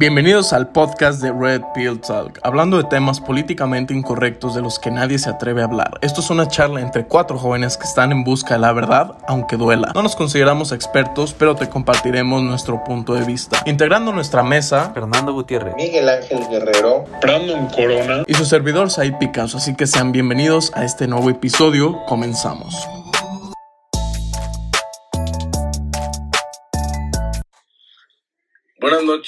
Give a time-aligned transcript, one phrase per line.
[0.00, 4.92] Bienvenidos al podcast de Red Pill Talk, hablando de temas políticamente incorrectos de los que
[4.92, 5.98] nadie se atreve a hablar.
[6.02, 9.56] Esto es una charla entre cuatro jóvenes que están en busca de la verdad, aunque
[9.56, 9.90] duela.
[9.96, 13.60] No nos consideramos expertos, pero te compartiremos nuestro punto de vista.
[13.66, 19.58] Integrando nuestra mesa, Fernando Gutiérrez, Miguel Ángel Guerrero, Brandon Corona y su servidor Said Picasso,
[19.58, 21.98] así que sean bienvenidos a este nuevo episodio.
[22.06, 22.88] Comenzamos.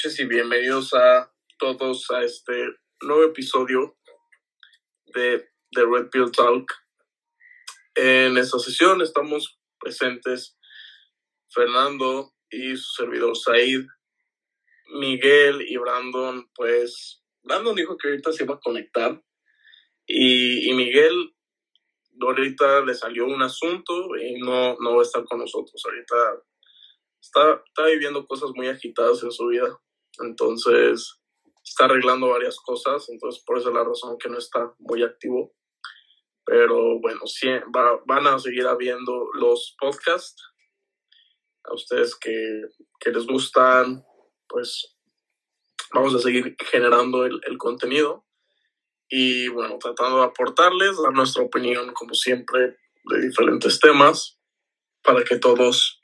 [0.03, 2.71] Y bienvenidos a todos a este
[3.03, 3.99] nuevo episodio
[5.13, 6.73] de, de Red Pill Talk.
[7.95, 10.57] En esta sesión estamos presentes
[11.53, 13.85] Fernando y su servidor Said,
[14.95, 16.51] Miguel y Brandon.
[16.55, 19.23] Pues Brandon dijo que ahorita se iba a conectar
[20.07, 21.35] y, y Miguel
[22.23, 25.83] ahorita le salió un asunto y no, no va a estar con nosotros.
[25.85, 26.17] Ahorita
[27.21, 29.79] está, está viviendo cosas muy agitadas en su vida.
[30.23, 31.21] Entonces,
[31.65, 33.09] está arreglando varias cosas.
[33.09, 35.55] Entonces, por eso es la razón que no está muy activo.
[36.45, 40.43] Pero bueno, sí, va- van a seguir habiendo los podcasts.
[41.65, 42.63] A ustedes que,
[42.99, 44.05] que les gustan,
[44.49, 44.97] pues
[45.93, 48.25] vamos a seguir generando el, el contenido.
[49.09, 54.39] Y bueno, tratando de aportarles, dar nuestra opinión, como siempre, de diferentes temas,
[55.03, 56.01] para que todos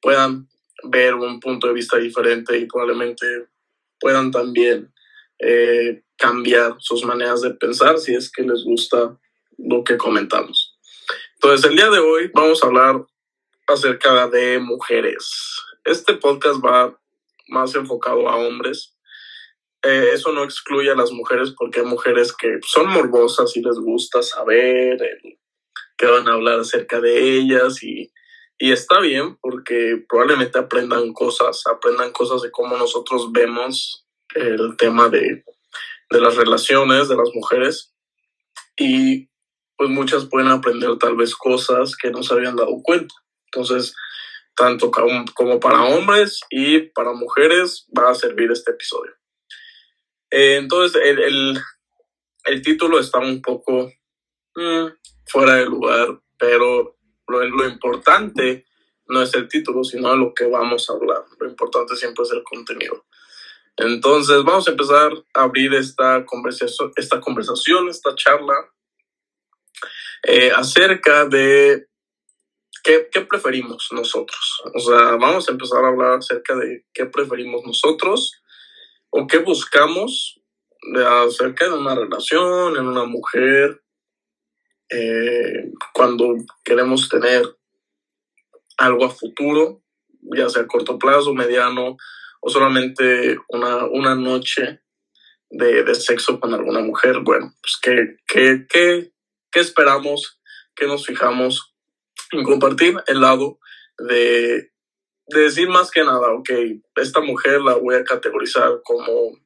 [0.00, 0.48] puedan
[0.84, 3.26] ver un punto de vista diferente y probablemente
[4.00, 4.92] puedan también
[5.38, 9.16] eh, cambiar sus maneras de pensar si es que les gusta
[9.56, 10.76] lo que comentamos.
[11.34, 13.06] Entonces, el día de hoy vamos a hablar
[13.66, 15.60] acerca de mujeres.
[15.84, 16.98] Este podcast va
[17.48, 18.96] más enfocado a hombres.
[19.82, 23.76] Eh, eso no excluye a las mujeres porque hay mujeres que son morbosas y les
[23.76, 25.38] gusta saber eh,
[25.96, 28.10] que van a hablar acerca de ellas y
[28.58, 35.08] y está bien porque probablemente aprendan cosas, aprendan cosas de cómo nosotros vemos el tema
[35.08, 35.44] de,
[36.10, 37.94] de las relaciones de las mujeres.
[38.76, 39.28] Y
[39.76, 43.14] pues muchas pueden aprender tal vez cosas que no se habían dado cuenta.
[43.46, 43.94] Entonces,
[44.56, 49.12] tanto como, como para hombres y para mujeres va a servir este episodio.
[50.30, 51.58] Eh, entonces, el, el,
[52.44, 53.92] el título está un poco
[54.56, 54.86] mm,
[55.26, 56.97] fuera de lugar, pero
[57.28, 58.66] lo, lo importante
[59.08, 61.24] no es el título, sino lo que vamos a hablar.
[61.38, 63.04] Lo importante siempre es el contenido.
[63.76, 68.54] Entonces, vamos a empezar a abrir esta conversación, esta, conversación, esta charla
[70.24, 71.86] eh, acerca de
[72.82, 74.62] qué, qué preferimos nosotros.
[74.74, 78.42] O sea, vamos a empezar a hablar acerca de qué preferimos nosotros
[79.10, 80.40] o qué buscamos
[80.92, 83.80] de, acerca de una relación, en una mujer,
[84.90, 86.34] eh, cuando
[86.64, 87.42] queremos tener
[88.76, 89.82] algo a futuro,
[90.20, 91.96] ya sea a corto plazo, mediano,
[92.40, 94.80] o solamente una, una noche
[95.50, 97.20] de, de sexo con alguna mujer.
[97.20, 99.12] Bueno, pues ¿qué, qué, qué,
[99.50, 100.40] qué esperamos?
[100.74, 101.74] ¿Qué nos fijamos
[102.32, 103.58] en compartir el lado
[103.98, 104.70] de,
[105.28, 106.50] de decir más que nada, ok,
[106.96, 109.38] esta mujer la voy a categorizar como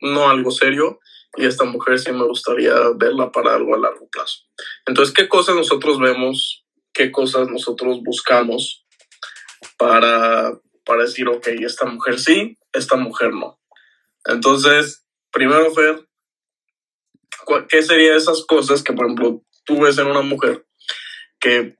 [0.00, 1.00] no algo serio
[1.36, 4.40] y esta mujer sí me gustaría verla para algo a largo plazo.
[4.86, 6.64] Entonces, ¿qué cosas nosotros vemos?
[6.92, 8.84] ¿Qué cosas nosotros buscamos
[9.78, 10.52] para,
[10.84, 13.58] para decir, ok, esta mujer sí, esta mujer no?
[14.26, 16.06] Entonces, primero, Fer,
[17.44, 20.66] ¿cu- ¿qué serían esas cosas que, por ejemplo, tú ves en una mujer
[21.40, 21.76] que,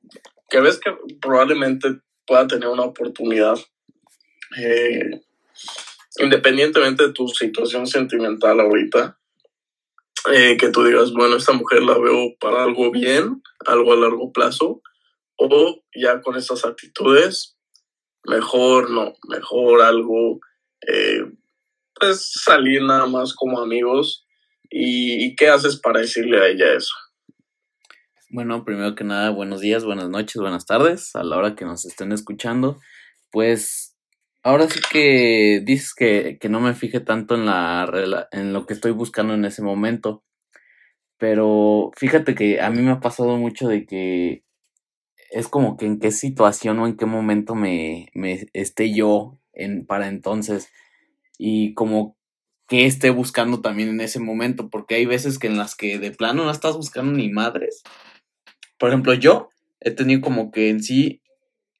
[0.49, 3.57] que ves que probablemente pueda tener una oportunidad?
[4.59, 5.21] eh,
[6.19, 9.19] independientemente de tu situación sentimental ahorita,
[10.31, 14.33] eh, que tú digas, bueno, esta mujer la veo para algo bien, algo a largo
[14.33, 14.83] plazo,
[15.37, 17.57] o ya con esas actitudes,
[18.25, 20.39] mejor no, mejor algo,
[20.87, 21.25] eh,
[21.99, 24.27] pues salir nada más como amigos.
[24.75, 26.95] ¿Y, y qué haces para decirle a ella eso?
[28.31, 31.85] Bueno, primero que nada, buenos días, buenas noches, buenas tardes, a la hora que nos
[31.85, 32.81] estén escuchando.
[33.31, 33.92] Pues
[34.43, 38.75] ahora sí que dices que, que no me fije tanto en, la, en lo que
[38.75, 40.25] estoy buscando en ese momento,
[41.19, 44.45] pero fíjate que a mí me ha pasado mucho de que
[45.31, 49.87] es como que en qué situación o en qué momento me, me esté yo en,
[49.87, 50.71] para entonces
[51.39, 52.17] y como
[52.69, 56.11] que esté buscando también en ese momento, porque hay veces que en las que de
[56.11, 57.83] plano no estás buscando ni madres.
[58.79, 59.51] Por ejemplo, yo
[59.81, 61.22] he tenido como que en sí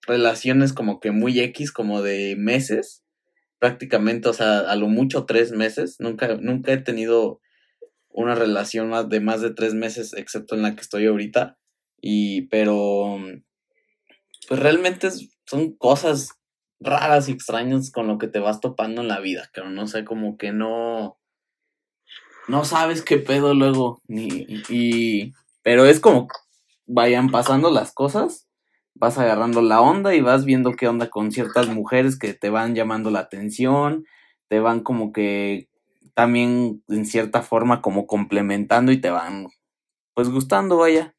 [0.07, 3.05] relaciones como que muy X, como de meses,
[3.59, 5.97] prácticamente, o sea, a lo mucho tres meses.
[6.01, 7.41] Nunca, nunca he tenido
[8.09, 11.59] una relación más de más de tres meses, excepto en la que estoy ahorita.
[12.01, 13.19] Y, pero,
[14.49, 15.09] pues realmente
[15.47, 16.31] son cosas
[16.81, 20.05] raras y extrañas con lo que te vas topando en la vida, pero no sé,
[20.05, 21.19] como que no,
[22.49, 25.33] no sabes qué pedo luego, ni, y,
[25.63, 26.29] pero es como
[26.87, 28.49] vayan pasando las cosas,
[28.95, 32.75] vas agarrando la onda y vas viendo qué onda con ciertas mujeres que te van
[32.75, 34.07] llamando la atención,
[34.49, 35.69] te van como que
[36.15, 39.49] también en cierta forma como complementando y te van
[40.15, 41.15] pues gustando, vaya.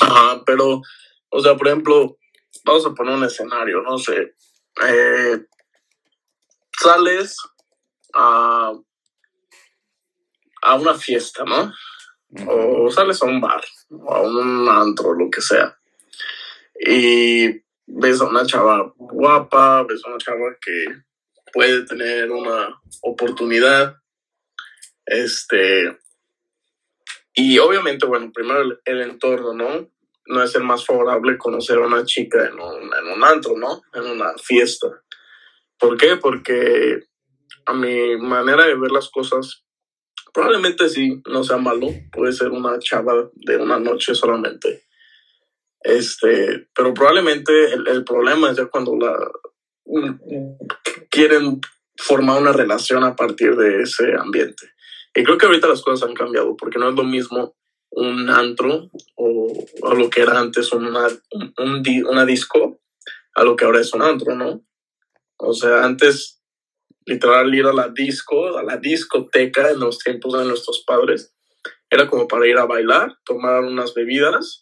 [0.00, 0.82] Ajá, pero,
[1.30, 2.16] o sea, por ejemplo,
[2.64, 4.34] vamos a poner un escenario, no sé,
[4.86, 5.40] eh,
[6.80, 7.36] sales
[8.14, 8.72] a,
[10.62, 11.72] a una fiesta, ¿no?
[12.46, 15.76] O sales a un bar, o a un antro, lo que sea.
[16.84, 20.86] Y ves a una chava guapa, ves a una chava que
[21.52, 23.96] puede tener una oportunidad.
[25.06, 25.98] Este.
[27.34, 29.90] Y obviamente, bueno, primero el, entorno, ¿no?
[30.26, 33.82] No es el más favorable conocer a una chica en un, en un antro, ¿no?
[33.94, 34.88] En una fiesta.
[35.78, 36.16] ¿Por qué?
[36.16, 37.04] Porque
[37.64, 39.64] a mi manera de ver las cosas,
[40.34, 41.88] probablemente sí, no sea malo.
[42.10, 44.84] Puede ser una chava de una noche solamente.
[45.84, 49.16] Este, pero probablemente el, el problema es ya cuando la,
[51.10, 51.60] quieren
[51.96, 54.70] formar una relación a partir de ese ambiente.
[55.14, 57.54] Y creo que ahorita las cosas han cambiado, porque no es lo mismo
[57.90, 62.80] un antro o, lo que era antes un, una disco
[63.34, 64.64] a lo que ahora es un antro, ¿no?
[65.36, 66.42] O sea, antes
[67.04, 71.34] literal ir a la disco, a la discoteca en los tiempos de nuestros padres,
[71.90, 74.61] era como para ir a bailar, tomar unas bebidas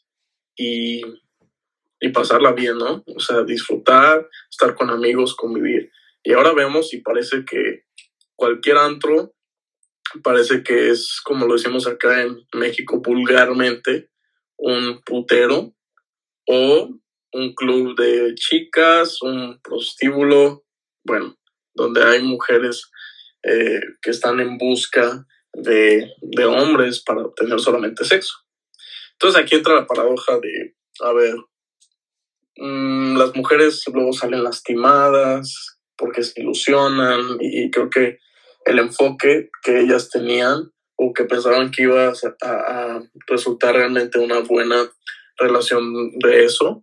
[0.60, 3.04] y pasarla bien, ¿no?
[3.14, 5.90] O sea, disfrutar, estar con amigos, convivir.
[6.22, 7.84] Y ahora vemos y parece que
[8.36, 9.34] cualquier antro
[10.22, 14.10] parece que es, como lo decimos acá en México vulgarmente,
[14.56, 15.74] un putero
[16.46, 16.90] o
[17.32, 20.64] un club de chicas, un prostíbulo,
[21.04, 21.38] bueno,
[21.74, 22.90] donde hay mujeres
[23.44, 28.34] eh, que están en busca de hombres para obtener solamente sexo.
[29.20, 31.34] Entonces aquí entra la paradoja de, a ver,
[32.62, 38.18] Mm, las mujeres luego salen lastimadas porque se ilusionan y creo que
[38.66, 42.12] el enfoque que ellas tenían o que pensaban que iba
[42.42, 44.90] a, resultar realmente una buena
[45.38, 46.82] relación de eso,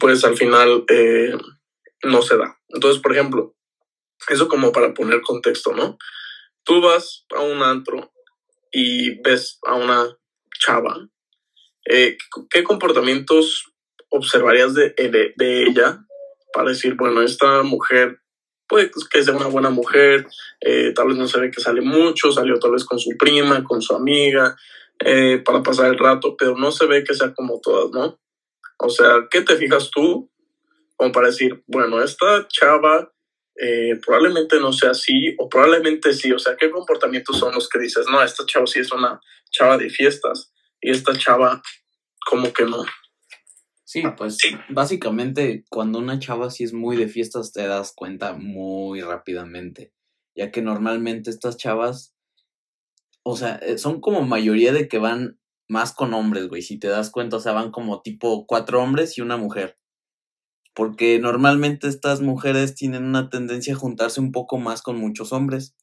[0.00, 1.32] pues al final eh,
[2.02, 2.58] no se da.
[2.70, 3.54] Entonces, por ejemplo,
[4.28, 5.96] eso como para poner contexto, ¿no?
[6.64, 8.12] Tú vas a un antro
[8.72, 10.18] y ves a una
[10.60, 11.08] chava.
[11.86, 12.16] Eh,
[12.50, 13.64] ¿Qué comportamientos
[14.10, 14.90] observarías de,
[15.36, 16.04] de, ella
[16.52, 18.20] para decir, bueno, esta mujer
[18.68, 20.26] puede que sea una buena mujer,
[20.60, 23.64] eh, tal vez no se ve que sale mucho, salió tal vez con su prima,
[23.64, 24.56] con su amiga,
[25.04, 28.20] eh, para pasar el rato, pero no se ve que sea como todas, ¿no?
[28.78, 30.30] O sea, ¿qué te fijas tú?
[30.96, 33.10] Como para decir, bueno, esta chava
[33.60, 37.78] eh, probablemente no sea así, o probablemente sí, o sea, ¿qué comportamientos son los que
[37.78, 39.20] dices, no, esta chava sí es una
[39.50, 41.62] chava de fiestas, y esta chava
[42.26, 42.84] como que no?
[43.84, 49.00] Sí, pues básicamente cuando una chava sí es muy de fiestas te das cuenta muy
[49.00, 49.92] rápidamente,
[50.34, 52.14] ya que normalmente estas chavas,
[53.24, 56.88] o sea, eh, son como mayoría de que van más con hombres, güey, si te
[56.88, 59.76] das cuenta, o sea, van como tipo cuatro hombres y una mujer.
[60.74, 65.74] Porque normalmente estas mujeres tienen una tendencia a juntarse un poco más con muchos hombres.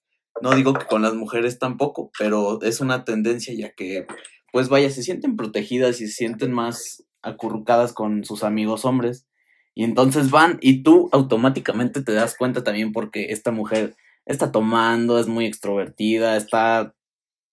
[0.42, 4.06] No digo que con las mujeres tampoco, pero es una tendencia ya que,
[4.52, 9.28] pues vaya, se sienten protegidas y se sienten más acurrucadas con sus amigos hombres.
[9.74, 13.96] Y entonces van y tú automáticamente te das cuenta también porque esta mujer
[14.26, 16.96] está tomando, es muy extrovertida, está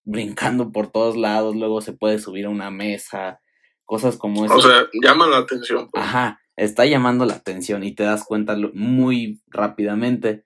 [0.04, 3.40] brincando por todos lados, luego se puede subir a una mesa,
[3.84, 4.54] cosas como eso.
[4.54, 5.88] O sea, llama la atención.
[5.90, 6.04] Pues.
[6.04, 10.44] Ajá, está llamando la atención y te das cuenta muy rápidamente.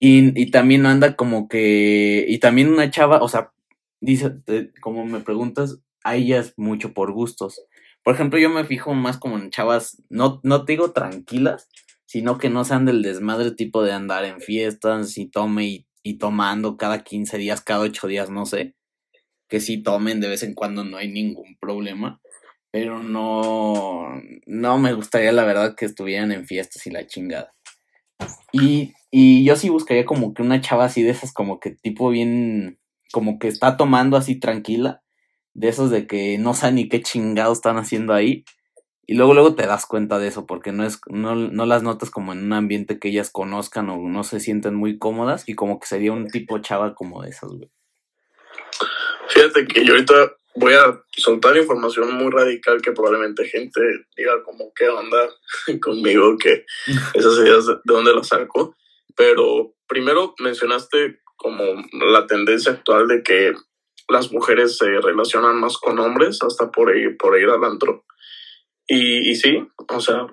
[0.00, 3.52] Y, y también anda como que, y también una chava, o sea,
[4.00, 4.36] dice,
[4.80, 7.60] como me preguntas, a ellas mucho por gustos.
[8.02, 11.68] Por ejemplo, yo me fijo más como en chavas, no, no te digo tranquilas,
[12.04, 16.76] sino que no sean del desmadre tipo de andar en fiestas y tome y, tomando
[16.76, 18.74] cada 15 días, cada 8 días, no sé.
[19.48, 22.20] Que sí tomen de vez en cuando, no hay ningún problema.
[22.74, 27.54] Pero no, no me gustaría la verdad que estuvieran en fiestas y la chingada.
[28.50, 32.10] Y, y yo sí buscaría como que una chava así de esas, como que tipo
[32.10, 32.80] bien,
[33.12, 35.04] como que está tomando así tranquila
[35.52, 38.44] de esos de que no saben ni qué chingados están haciendo ahí.
[39.06, 42.10] Y luego, luego te das cuenta de eso, porque no, es, no, no las notas
[42.10, 45.78] como en un ambiente que ellas conozcan o no se sienten muy cómodas, y como
[45.78, 47.70] que sería un tipo chava como de esas, güey.
[49.28, 50.14] Fíjate que yo ahorita
[50.56, 53.80] voy a soltar información muy radical que probablemente gente
[54.16, 55.28] diga como qué onda
[55.82, 56.64] conmigo, que
[57.14, 58.76] esas ideas de dónde las saco.
[59.16, 61.64] Pero primero mencionaste como
[62.10, 63.52] la tendencia actual de que
[64.08, 68.04] las mujeres se relacionan más con hombres hasta por ir, por ir al antro.
[68.86, 70.26] Y, y sí, o sea,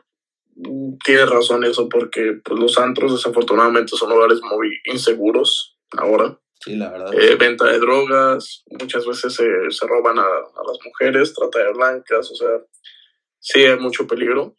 [1.04, 6.38] tienes razón eso porque pues, los antros desafortunadamente son lugares muy inseguros ahora.
[6.64, 7.14] Sí, la verdad.
[7.14, 11.74] Eh, venta de drogas, muchas veces se, se roban a, a, las mujeres, trata de
[11.74, 12.50] blancas, o sea,
[13.40, 14.56] sí hay mucho peligro.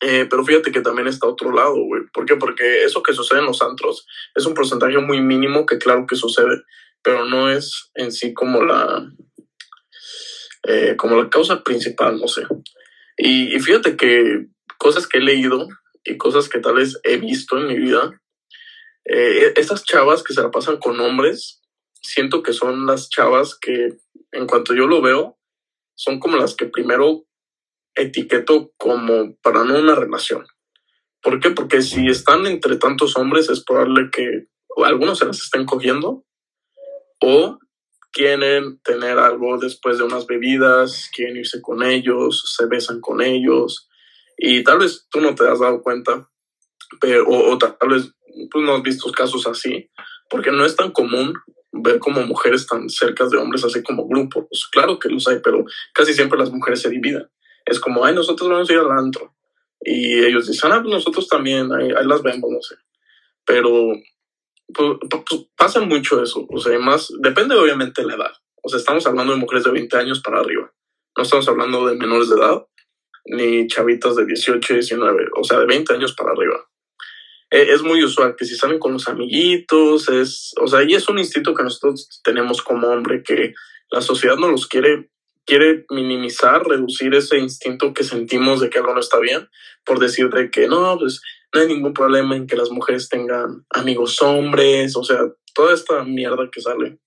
[0.00, 2.02] Eh, pero fíjate que también está otro lado, güey.
[2.12, 2.36] ¿Por qué?
[2.36, 6.16] Porque eso que sucede en los antros es un porcentaje muy mínimo que claro que
[6.16, 6.62] sucede,
[7.02, 9.04] pero no es en sí como la,
[10.68, 12.42] eh, como la causa principal, no sé.
[13.16, 14.46] Y, y fíjate que
[14.78, 15.66] cosas que he leído
[16.04, 18.20] y cosas que tal vez he visto en mi vida,
[19.04, 21.60] eh, estas chavas que se la pasan con hombres,
[22.00, 23.98] siento que son las chavas que,
[24.32, 25.38] en cuanto yo lo veo,
[25.94, 27.24] son como las que primero
[27.94, 30.46] etiqueto como para no una relación.
[31.22, 31.50] ¿Por qué?
[31.50, 34.46] Porque si están entre tantos hombres es probable que
[34.84, 36.24] algunos se las estén cogiendo
[37.20, 37.58] o
[38.10, 43.88] quieren tener algo después de unas bebidas, quieren irse con ellos, se besan con ellos
[44.36, 46.28] y tal vez tú no te has dado cuenta
[47.00, 48.12] pero, o, o tal vez
[48.50, 49.90] pues, no has visto casos así,
[50.28, 51.34] porque no es tan común
[51.72, 54.46] ver como mujeres tan cerca de hombres así como grupos.
[54.48, 57.28] Pues, claro que los hay, pero casi siempre las mujeres se dividen.
[57.64, 59.34] Es como, ay, nosotros vamos a ir al antro.
[59.80, 62.76] Y ellos dicen, ah, pues nosotros también, ahí, ahí las vemos, no sé.
[63.44, 63.92] Pero
[64.72, 66.46] pues, pues, pasa mucho eso.
[66.48, 68.32] O sea, más, depende obviamente de la edad.
[68.62, 70.72] O sea, estamos hablando de mujeres de 20 años para arriba.
[71.16, 72.64] No estamos hablando de menores de edad,
[73.26, 76.64] ni chavitas de 18, 19, o sea, de 20 años para arriba.
[77.52, 81.06] Eh, es muy usual que si salen con los amiguitos, es, o sea, y es
[81.10, 83.52] un instinto que nosotros tenemos como hombre que
[83.90, 85.10] la sociedad no los quiere,
[85.44, 89.50] quiere minimizar, reducir ese instinto que sentimos de que algo no está bien,
[89.84, 91.20] por decir de que no, pues
[91.52, 95.18] no hay ningún problema en que las mujeres tengan amigos hombres, o sea,
[95.54, 96.98] toda esta mierda que sale.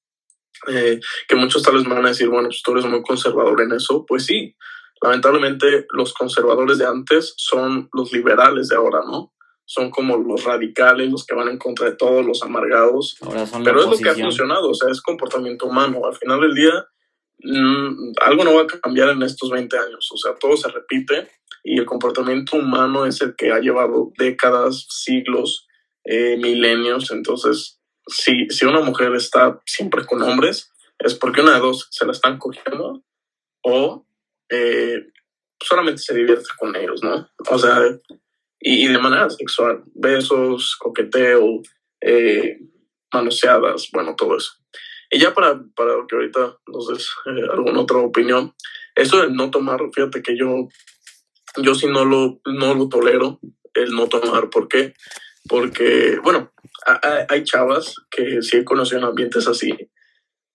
[0.68, 3.62] Eh, que muchos tal vez me van a decir, bueno, pues tú eres muy conservador
[3.62, 4.56] en eso, pues sí,
[5.02, 9.35] lamentablemente los conservadores de antes son los liberales de ahora, ¿no?
[9.66, 13.18] Son como los radicales, los que van en contra de todos, los amargados.
[13.22, 14.30] Ahora son Pero es lo que ha oposición.
[14.30, 16.02] funcionado, o sea, es comportamiento humano.
[16.06, 16.86] Al final del día,
[17.40, 21.30] mm, algo no va a cambiar en estos 20 años, o sea, todo se repite
[21.64, 25.68] y el comportamiento humano es el que ha llevado décadas, siglos,
[26.04, 27.10] eh, milenios.
[27.10, 32.06] Entonces, si, si una mujer está siempre con hombres, es porque una de dos se
[32.06, 33.04] la están cogiendo
[33.64, 34.06] o
[34.50, 35.08] eh,
[35.60, 37.28] solamente se divierte con ellos, ¿no?
[37.50, 37.82] O sea,
[38.60, 41.62] y, y de manera sexual, besos, coqueteo,
[42.02, 42.60] eh,
[43.14, 44.52] manoseadas, bueno, todo eso.
[45.12, 48.54] Y ya para, para que ahorita nos des eh, alguna otra opinión,
[48.96, 50.68] eso de no tomar, fíjate que yo,
[51.58, 53.40] yo sí no lo, no lo tolero,
[53.74, 54.50] el no tomar.
[54.50, 54.94] ¿Por qué?
[55.48, 56.52] Porque, bueno,
[56.86, 59.72] a- a- hay chavas que sí he conocido en ambientes así,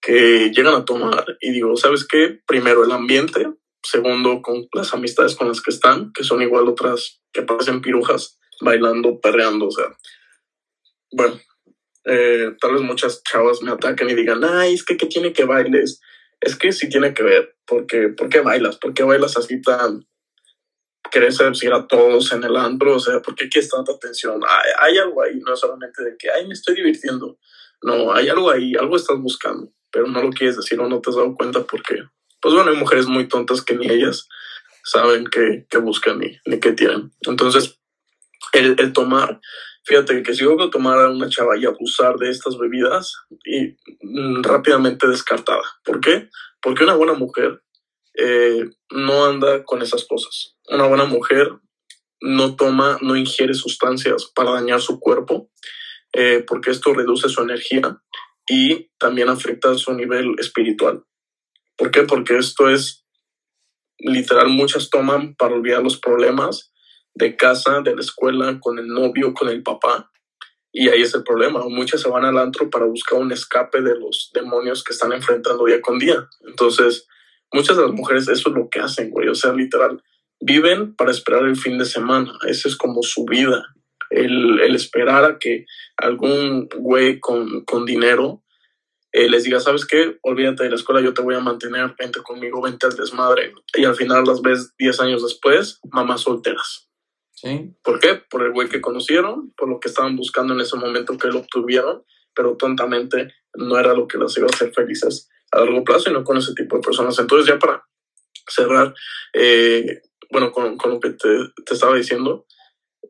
[0.02, 2.40] que llegan a tomar y digo, ¿sabes qué?
[2.46, 3.46] Primero el ambiente,
[3.82, 8.38] segundo con las amistades con las que están, que son igual otras que parecen pirujas,
[8.60, 9.86] bailando, perreando, o sea,
[11.12, 11.40] bueno,
[12.04, 15.44] eh, tal vez muchas chavas me ataquen y digan, ay, es que ¿qué tiene que
[15.44, 16.00] bailes?
[16.40, 18.78] Es que sí tiene que ver, porque ¿por qué bailas?
[18.78, 20.06] ¿Por qué bailas así tan...
[21.10, 22.96] querés seducir a todos en el antro?
[22.96, 24.40] O sea, ¿por qué quieres tanta atención?
[24.78, 27.38] Hay, algo ahí, no solamente de que, ay, me estoy divirtiendo.
[27.82, 31.10] No, hay algo ahí, algo estás buscando, pero no lo quieres decir o no te
[31.10, 32.02] has dado cuenta porque,
[32.40, 34.28] pues bueno, hay mujeres muy tontas que ni ellas
[34.84, 37.12] saben qué, buscan ni, ni qué tienen.
[37.22, 37.78] Entonces,
[38.52, 39.40] el, el tomar,
[39.84, 43.76] fíjate que si yo veo tomar a una chava y abusar de estas bebidas, y
[44.02, 45.62] mm, rápidamente descartada.
[45.84, 46.28] ¿Por qué?
[46.60, 47.62] Porque una buena mujer
[48.14, 50.56] eh, no anda con esas cosas.
[50.68, 51.50] Una buena mujer
[52.20, 55.50] no toma, no ingiere sustancias para dañar su cuerpo,
[56.12, 57.98] eh, porque esto reduce su energía
[58.48, 61.02] y también afecta su nivel espiritual.
[61.80, 62.02] ¿Por qué?
[62.02, 63.06] Porque esto es
[63.96, 66.74] literal, muchas toman para olvidar los problemas
[67.14, 70.10] de casa, de la escuela, con el novio, con el papá.
[70.72, 71.64] Y ahí es el problema.
[71.70, 75.64] Muchas se van al antro para buscar un escape de los demonios que están enfrentando
[75.64, 76.28] día con día.
[76.46, 77.08] Entonces,
[77.50, 79.28] muchas de las mujeres eso es lo que hacen, güey.
[79.28, 80.02] O sea, literal,
[80.38, 82.38] viven para esperar el fin de semana.
[82.46, 83.64] Esa es como su vida.
[84.10, 85.64] El, el esperar a que
[85.96, 88.42] algún güey con, con dinero
[89.12, 90.18] eh, les diga, ¿sabes qué?
[90.22, 93.52] Olvídate de la escuela, yo te voy a mantener, vente conmigo, vente al desmadre.
[93.74, 96.88] Y al final las ves 10 años después, mamás solteras.
[97.32, 98.16] Sí, ¿Por qué?
[98.30, 101.40] Por el güey que conocieron, por lo que estaban buscando en ese momento que lo
[101.40, 106.10] obtuvieron, pero tontamente no era lo que las iba a hacer felices a largo plazo
[106.10, 107.18] y no con ese tipo de personas.
[107.18, 107.84] Entonces ya para
[108.46, 108.94] cerrar,
[109.32, 111.28] eh, bueno, con, con, lo que te,
[111.64, 112.46] te, estaba diciendo,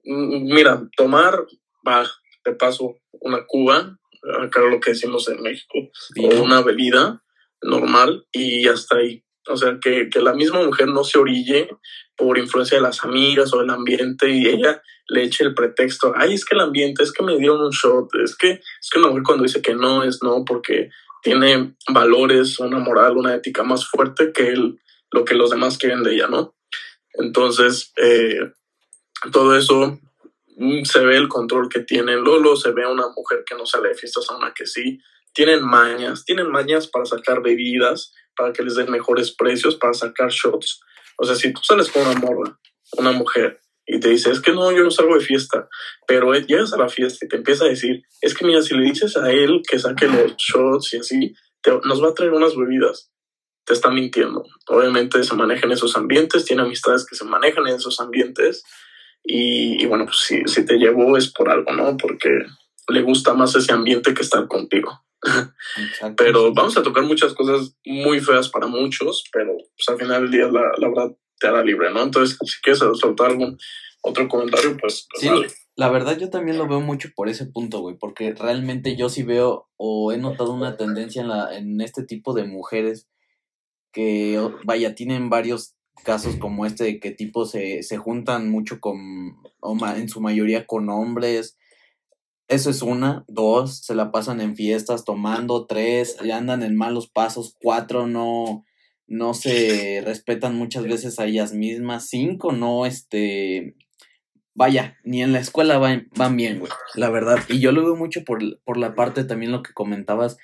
[0.04, 1.44] mira, tomar,
[1.86, 2.08] va,
[2.44, 3.98] de paso, una cuba,
[4.42, 5.78] acá lo que decimos en México,
[6.18, 7.22] o una bebida
[7.62, 9.22] normal y hasta ahí.
[9.46, 11.68] O sea, que, que, la misma mujer no se orille
[12.16, 16.34] por influencia de las amigas o del ambiente y ella le eche el pretexto, ay,
[16.34, 19.08] es que el ambiente, es que me dieron un shot, es que, es que una
[19.08, 20.90] mujer cuando dice que no es no porque
[21.22, 24.78] tiene valores, una moral, una ética más fuerte que el,
[25.10, 26.54] lo que los demás quieren de ella, ¿no?
[27.14, 28.52] Entonces, eh,
[29.32, 29.98] todo eso
[30.84, 33.90] se ve el control que tiene Lolo, se ve a una mujer que no sale
[33.90, 34.98] de fiestas a una que sí,
[35.32, 40.30] tienen mañas, tienen mañas para sacar bebidas, para que les den mejores precios, para sacar
[40.30, 40.80] shots.
[41.16, 42.58] O sea, si tú sales con una morra,
[42.96, 45.68] una mujer, y te dice, es que no, yo no salgo de fiesta,
[46.06, 48.84] pero llegas a la fiesta y te empieza a decir, es que mira, si le
[48.84, 51.34] dices a él que saque los shots y así,
[51.84, 53.10] nos va a traer unas bebidas,
[53.64, 54.44] te está mintiendo.
[54.68, 58.62] Obviamente se maneja en esos ambientes, tiene amistades que se manejan en esos ambientes
[59.22, 61.96] y, y bueno, pues si, si te llevó es por algo, ¿no?
[61.96, 62.28] Porque
[62.88, 65.04] le gusta más ese ambiente que estar contigo.
[66.16, 70.30] Pero vamos a tocar muchas cosas muy feas para muchos, pero pues, al final del
[70.30, 72.02] día la, la verdad te hará libre, ¿no?
[72.02, 73.58] Entonces, si quieres soltar algún
[74.02, 75.06] otro comentario, pues...
[75.10, 78.96] pues sí, la verdad yo también lo veo mucho por ese punto, güey, porque realmente
[78.96, 83.08] yo sí veo o he notado una tendencia en, la, en este tipo de mujeres
[83.92, 89.36] que, vaya, tienen varios casos como este de que tipo se, se juntan mucho con,
[89.60, 91.56] o en su mayoría con hombres,
[92.50, 93.24] eso es una.
[93.28, 95.66] Dos, se la pasan en fiestas tomando.
[95.66, 97.56] Tres, andan en malos pasos.
[97.60, 98.66] Cuatro, no,
[99.06, 102.08] no se respetan muchas veces a ellas mismas.
[102.08, 103.76] Cinco, no, este,
[104.52, 107.38] vaya, ni en la escuela van, van bien, güey, la verdad.
[107.48, 110.36] Y yo lo veo mucho por, por la parte también lo que comentabas,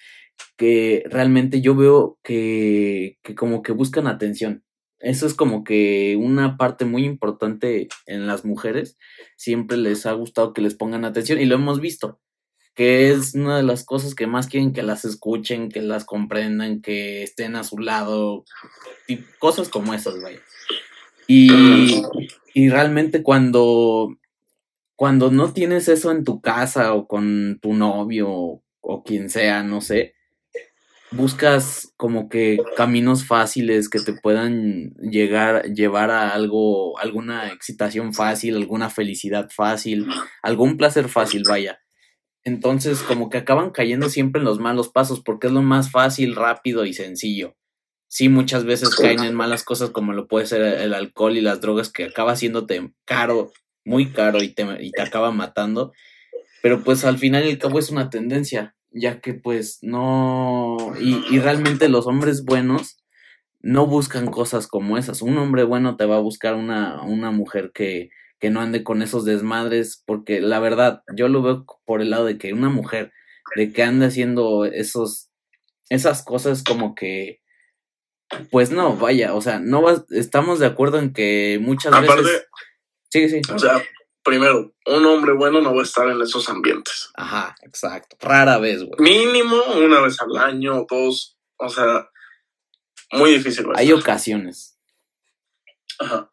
[0.57, 4.63] que realmente yo veo que, que como que buscan atención.
[4.99, 8.97] Eso es como que una parte muy importante en las mujeres.
[9.37, 12.21] Siempre les ha gustado que les pongan atención y lo hemos visto,
[12.75, 16.81] que es una de las cosas que más quieren que las escuchen, que las comprendan,
[16.81, 18.45] que estén a su lado,
[19.07, 20.41] y cosas como esas, vaya.
[21.27, 22.03] Y,
[22.55, 24.17] y realmente cuando,
[24.95, 29.63] cuando no tienes eso en tu casa o con tu novio o, o quien sea,
[29.63, 30.16] no sé,
[31.11, 38.57] buscas como que caminos fáciles que te puedan llegar, llevar a algo, alguna excitación fácil,
[38.57, 40.07] alguna felicidad fácil,
[40.43, 41.81] algún placer fácil, vaya.
[42.45, 46.37] Entonces, como que acaban cayendo siempre en los malos pasos porque es lo más fácil,
[46.37, 47.57] rápido y sencillo.
[48.09, 51.61] Sí, muchas veces caen en malas cosas como lo puede ser el alcohol y las
[51.61, 53.53] drogas que acaba haciéndote caro,
[53.85, 55.93] muy caro y te, y te acaba matando.
[56.63, 61.23] Pero pues al final y al cabo es una tendencia ya que pues no, y,
[61.31, 62.99] y, realmente los hombres buenos
[63.61, 65.23] no buscan cosas como esas.
[65.23, 69.03] Un hombre bueno te va a buscar una, una mujer que, que no ande con
[69.03, 73.13] esos desmadres, porque la verdad, yo lo veo por el lado de que una mujer
[73.55, 75.31] de que ande haciendo esos,
[75.89, 77.41] esas cosas como que,
[78.51, 82.47] pues no, vaya, o sea, no va, estamos de acuerdo en que muchas veces...
[83.09, 83.41] Sí, sí.
[83.53, 83.83] O sea,
[84.27, 87.11] primero, un hombre bueno no va a estar en esos ambientes.
[87.15, 88.17] Ajá, exacto.
[88.21, 88.97] Rara vez, güey.
[88.99, 91.39] Mínimo una vez al año, dos.
[91.59, 92.11] O sea,
[93.13, 93.67] muy difícil.
[93.77, 94.79] Hay ocasiones.
[96.01, 96.33] Ajá.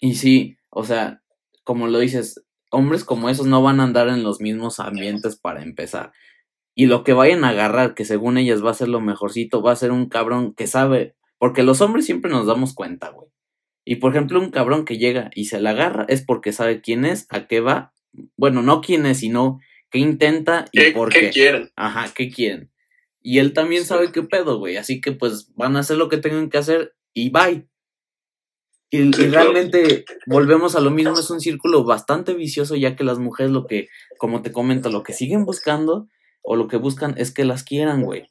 [0.00, 1.22] Y sí, o sea,
[1.64, 5.62] como lo dices, hombres como esos no van a andar en los mismos ambientes para
[5.62, 6.12] empezar.
[6.74, 9.72] Y lo que vayan a agarrar, que según ellas va a ser lo mejorcito, va
[9.72, 11.16] a ser un cabrón que sabe.
[11.38, 13.30] Porque los hombres siempre nos damos cuenta, güey.
[13.88, 17.04] Y por ejemplo, un cabrón que llega y se la agarra es porque sabe quién
[17.04, 17.94] es, a qué va.
[18.36, 21.20] Bueno, no quién es, sino qué intenta y por qué.
[21.20, 21.70] ¿Qué quieren?
[21.76, 22.72] Ajá, qué quieren.
[23.22, 24.76] Y él también sabe qué pedo, güey.
[24.76, 27.68] Así que pues van a hacer lo que tengan que hacer y bye.
[28.90, 33.20] Y, y, realmente volvemos a lo mismo, es un círculo bastante vicioso, ya que las
[33.20, 36.08] mujeres lo que, como te comento, lo que siguen buscando
[36.42, 38.30] o lo que buscan es que las quieran, güey.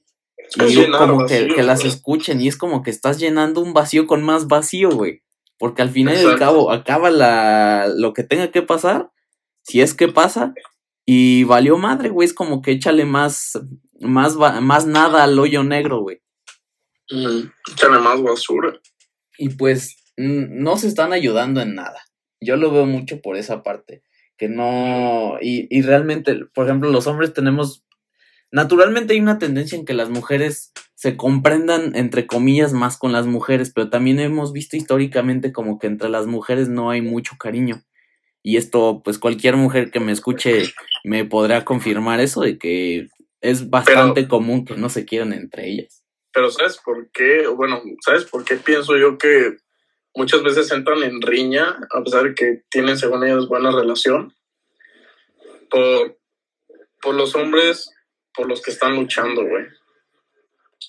[0.68, 4.22] Y como que, que, las escuchen, y es como que estás llenando un vacío con
[4.22, 5.25] más vacío, güey.
[5.58, 9.12] Porque al final y al cabo acaba la, lo que tenga que pasar,
[9.64, 10.54] si es que pasa,
[11.06, 12.28] y valió madre, güey.
[12.28, 13.60] Es como que échale más,
[14.02, 16.22] más, más nada al hoyo negro, güey.
[17.10, 18.74] échale más basura.
[19.38, 22.02] Y pues no se están ayudando en nada.
[22.42, 24.04] Yo lo veo mucho por esa parte.
[24.38, 25.38] Que no.
[25.40, 27.86] Y, y realmente, por ejemplo, los hombres tenemos
[28.56, 30.72] Naturalmente hay una tendencia en que las mujeres
[31.06, 35.86] se comprendan, entre comillas, más con las mujeres, pero también hemos visto históricamente como que
[35.86, 37.84] entre las mujeres no hay mucho cariño.
[38.42, 40.64] Y esto, pues cualquier mujer que me escuche
[41.04, 46.04] me podrá confirmar eso, de que es bastante común que no se quieran entre ellas.
[46.34, 47.46] pero ¿sabes por qué?
[47.46, 49.58] Bueno, ¿sabes por qué pienso yo que
[50.16, 54.34] muchas veces entran en riña, a pesar de que tienen, según ellos, buena relación?
[55.70, 56.18] Por,
[57.00, 57.92] por los hombres
[58.34, 59.66] por los que están luchando, güey.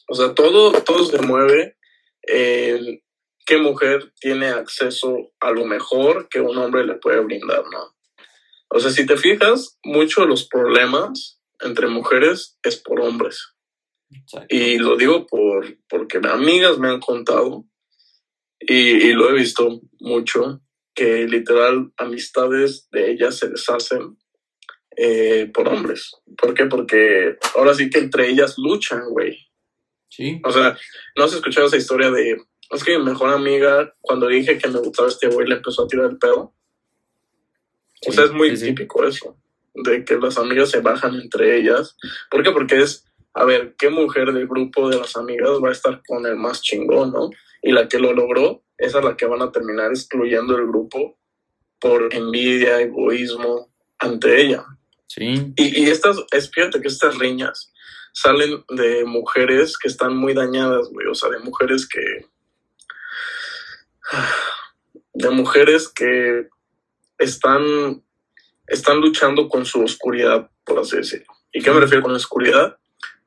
[0.09, 1.77] O sea, todo, todo se mueve
[2.23, 3.01] en
[3.45, 7.95] qué mujer tiene acceso a lo mejor que un hombre le puede brindar, ¿no?
[8.69, 13.55] O sea, si te fijas, muchos de los problemas entre mujeres es por hombres.
[14.49, 17.65] Y lo digo por, porque amigas me han contado
[18.61, 20.61] y, lo he visto mucho,
[20.95, 24.17] que literal amistades de ellas se deshacen
[24.97, 26.13] eh, por hombres.
[26.37, 26.67] ¿Por qué?
[26.67, 29.46] Porque ahora sí que entre ellas luchan, güey.
[30.09, 30.41] Sí.
[30.45, 30.77] O sea,
[31.17, 32.37] ¿no has escuchado esa historia de...
[32.71, 35.89] Es que mi mejor amiga, cuando dije que me gustaba este güey, le empezó a
[35.89, 36.55] tirar el pedo.
[38.07, 39.37] o sea, es muy típico eso,
[39.75, 41.97] de que las amigas se bajan entre ellas.
[42.31, 42.51] ¿Por qué?
[42.51, 46.25] Porque es a ver, ¿qué mujer del grupo de las amigas va a estar con
[46.25, 47.29] el más chingón, no?
[47.63, 51.19] Y la que lo logró, esa es la que van a terminar excluyendo el grupo
[51.79, 54.65] por envidia, egoísmo ante ella.
[55.07, 55.53] Sí.
[55.55, 57.75] Y, y estas, es, fíjate que estas riñas
[58.17, 62.01] salen de mujeres que están muy dañadas, güey, o sea, de mujeres que...
[65.13, 66.49] de mujeres que
[67.19, 68.03] están,
[68.67, 71.27] están luchando con su oscuridad, por así decirlo.
[71.53, 72.79] ¿Y qué me refiero con oscuridad?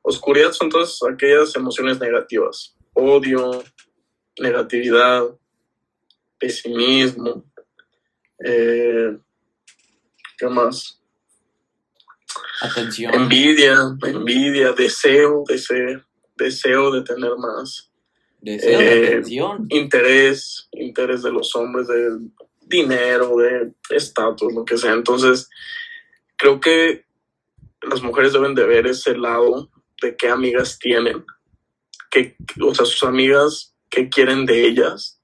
[0.02, 2.76] Oscuridad son todas aquellas emociones negativas.
[2.92, 3.62] Odio,
[4.40, 5.22] negatividad,
[6.36, 7.44] pesimismo.
[8.44, 9.16] Eh,
[10.36, 10.99] ¿Qué más?
[12.60, 13.14] Atención.
[13.14, 16.02] Envidia, envidia, deseo, deseo,
[16.36, 17.90] deseo de tener más.
[18.40, 19.66] Deseo de eh, atención.
[19.70, 22.18] Interés, interés de los hombres, de
[22.60, 24.92] dinero, de estatus, lo que sea.
[24.92, 25.48] Entonces,
[26.36, 27.04] creo que
[27.82, 29.70] las mujeres deben de ver ese lado
[30.02, 31.24] de qué amigas tienen,
[32.10, 35.20] que, o sea, sus amigas, qué quieren de ellas.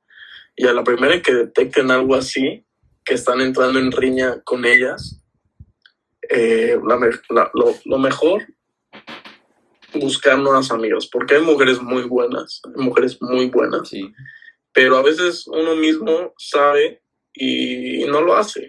[0.57, 2.65] Y a la primera que detecten algo así,
[3.05, 5.21] que están entrando en riña con ellas,
[6.31, 6.79] eh,
[7.85, 8.47] lo, mejor,
[9.95, 13.91] buscar nuevas amigas, porque hay mujeres muy buenas, hay mujeres muy buenas,
[14.73, 17.01] pero a veces uno mismo sabe
[17.35, 18.69] y no lo hace.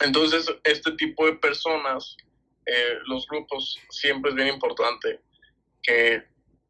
[0.00, 2.16] entonces, este tipo de personas
[2.66, 5.20] eh, los grupos siempre es bien importante
[5.82, 6.22] que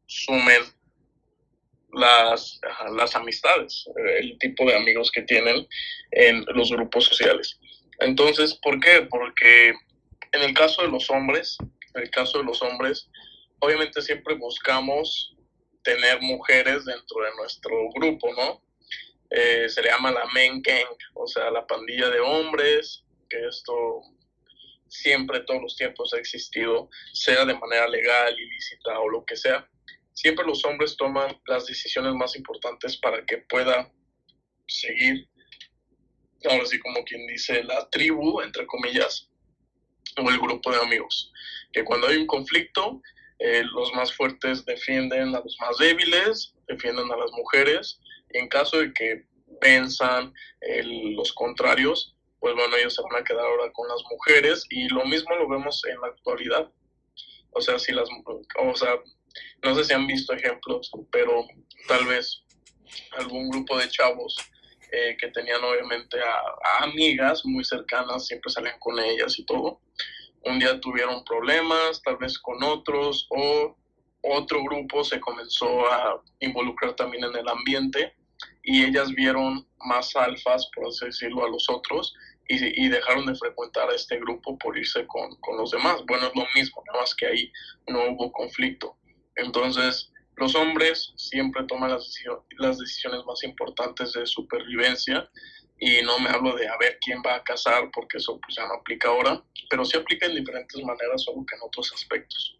[0.07, 0.63] sumen
[1.91, 2.59] las,
[2.95, 5.67] las amistades, eh, el tipo de amigos que tienen
[6.11, 7.59] en los grupos sociales.
[7.99, 9.07] Entonces, ¿por qué?
[9.09, 9.73] Porque
[10.33, 11.57] en el caso de los hombres,
[11.93, 13.09] en el caso de los hombres,
[13.59, 15.35] obviamente siempre buscamos
[15.83, 18.61] tener mujeres dentro de nuestro grupo, ¿no?
[19.29, 24.01] Eh, se le llama la men gang, o sea, la pandilla de hombres, que esto
[24.87, 29.67] siempre, todos los tiempos ha existido, sea de manera legal, ilícita o lo que sea.
[30.13, 33.91] Siempre los hombres toman las decisiones más importantes para que pueda
[34.67, 35.27] seguir,
[36.49, 39.31] ahora sí como quien dice, la tribu, entre comillas,
[40.17, 41.31] o el grupo de amigos.
[41.71, 43.01] Que cuando hay un conflicto,
[43.39, 47.99] eh, los más fuertes defienden a los más débiles, defienden a las mujeres,
[48.31, 49.25] y en caso de que
[49.61, 50.33] venzan
[51.15, 55.05] los contrarios, pues bueno, ellos se van a quedar ahora con las mujeres y lo
[55.05, 56.69] mismo lo vemos en la actualidad.
[57.51, 58.95] O sea, si las, o sea,
[59.63, 61.45] no sé si han visto ejemplos, pero
[61.87, 62.43] tal vez
[63.11, 64.35] algún grupo de chavos
[64.95, 69.81] eh, que tenían obviamente a, amigas muy cercanas, siempre salían con ellas y todo.
[70.43, 73.75] Un día tuvieron problemas, tal vez con otros, o
[74.21, 78.13] otro grupo se comenzó a involucrar también en el ambiente
[78.61, 82.13] y ellas vieron más alfas, por así decirlo, a los otros
[82.47, 86.03] y, dejaron de frecuentar a este grupo por irse con, con, los demás.
[86.05, 87.51] Bueno, es lo mismo, nada más que ahí
[87.87, 88.95] no hubo conflicto.
[89.37, 92.13] Entonces, los hombres siempre toman las,
[92.57, 95.29] las decisiones más importantes de supervivencia
[95.79, 98.65] y no me hablo de a ver quién va a casar porque eso pues ya
[98.67, 102.57] no aplica ahora, pero sí aplica en diferentes maneras, solo que en otros aspectos.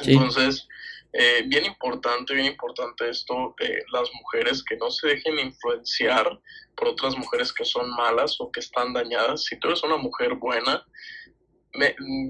[0.00, 0.66] Entonces,
[1.12, 6.40] eh, bien importante, bien importante esto, eh, las mujeres que no se dejen influenciar
[6.76, 9.44] por otras mujeres que son malas o que están dañadas.
[9.44, 10.86] Si tú eres una mujer buena,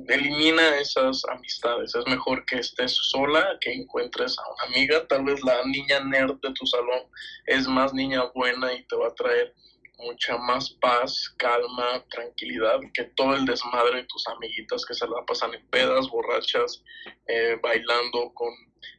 [0.09, 1.95] elimina esas amistades.
[1.95, 5.07] Es mejor que estés sola, que encuentres a una amiga.
[5.07, 7.03] Tal vez la niña nerd de tu salón
[7.47, 9.55] es más niña buena y te va a traer
[9.99, 15.25] mucha más paz, calma, tranquilidad que todo el desmadre de tus amiguitas que se la
[15.27, 16.85] pasan en pedas, borrachas,
[17.27, 18.51] eh, bailando con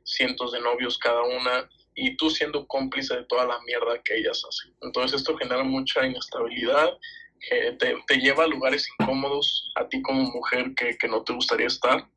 [0.03, 4.43] cientos de novios cada una y tú siendo cómplice de toda la mierda que ellas
[4.47, 4.75] hacen.
[4.81, 6.89] Entonces esto genera mucha inestabilidad,
[7.77, 12.07] te, lleva a lugares incómodos a ti como mujer que, que, no te gustaría estar.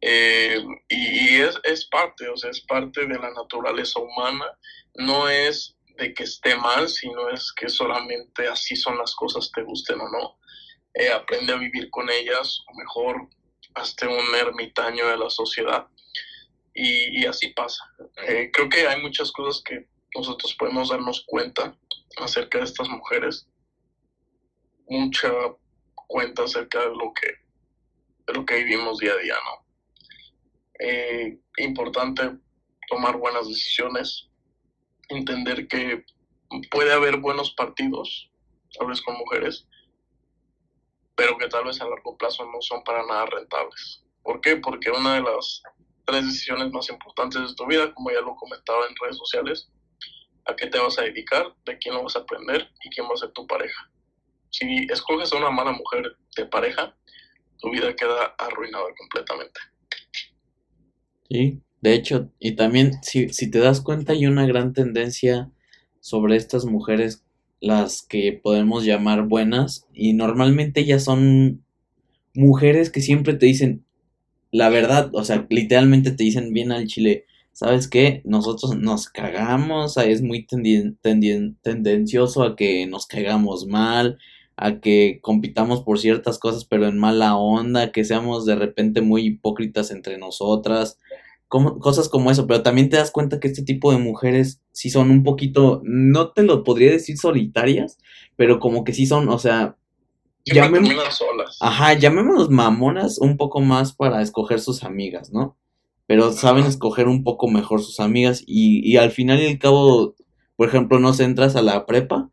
[0.00, 4.46] Eh, y, es, es parte, o sea, es parte de la naturaleza humana,
[4.94, 9.62] no es de que esté mal, sino es que solamente así son las cosas, te
[9.62, 10.38] gusten o no.
[10.94, 13.28] Eh, aprende a vivir con ellas, o mejor,
[13.74, 15.86] hazte un ermitaño de la sociedad.
[16.74, 17.82] Y, así pasa.
[18.26, 21.74] Eh, creo que hay muchas cosas que nosotros podemos darnos cuenta
[22.18, 23.48] acerca de estas mujeres.
[24.88, 25.30] Mucha
[25.94, 27.28] cuenta acerca de lo que,
[28.26, 29.66] de lo que vivimos día a día, ¿no?
[30.78, 32.38] Eh, importante
[32.88, 34.28] tomar buenas decisiones,
[35.08, 36.04] entender que
[36.70, 38.30] puede haber buenos partidos,
[38.86, 39.66] vez con mujeres,
[41.14, 44.04] pero que tal vez a largo plazo no son para nada rentables.
[44.22, 44.56] ¿Por qué?
[44.56, 45.62] Porque una de las
[46.04, 49.70] tres decisiones más importantes de tu vida, como ya lo comentaba en redes sociales,
[50.44, 53.14] a qué te vas a dedicar, de quién lo vas a aprender y quién va
[53.14, 53.90] a ser tu pareja.
[54.58, 56.96] Si escoges a una mala mujer de pareja,
[57.60, 59.60] tu vida queda arruinada completamente.
[61.28, 65.50] Sí, de hecho, y también si, si te das cuenta hay una gran tendencia
[66.00, 67.22] sobre estas mujeres,
[67.60, 71.62] las que podemos llamar buenas, y normalmente ellas son
[72.32, 73.84] mujeres que siempre te dicen
[74.52, 78.22] la verdad, o sea, literalmente te dicen bien al chile, ¿sabes qué?
[78.24, 84.18] Nosotros nos cagamos, es muy tendencioso a que nos caigamos mal,
[84.56, 89.26] a que compitamos por ciertas cosas pero en mala onda, que seamos de repente muy
[89.26, 90.98] hipócritas entre nosotras,
[91.48, 94.90] como, cosas como eso, pero también te das cuenta que este tipo de mujeres sí
[94.90, 97.98] son un poquito, no te lo podría decir solitarias,
[98.34, 99.76] pero como que sí son, o sea,
[100.44, 101.58] llamémoslas solas.
[101.60, 105.56] Ajá, llamémoslos mamonas un poco más para escoger sus amigas, ¿no?
[106.06, 110.14] Pero saben escoger un poco mejor sus amigas y, y al final y al cabo,
[110.56, 112.30] por ejemplo, no se entras a la prepa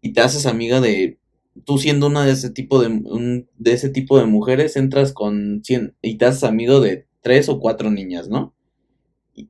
[0.00, 1.18] y te haces amiga de
[1.64, 5.62] tú siendo una de ese tipo de, un, de ese tipo de mujeres, entras con
[5.64, 8.54] 100 y te haces amigo de tres o cuatro niñas, ¿no?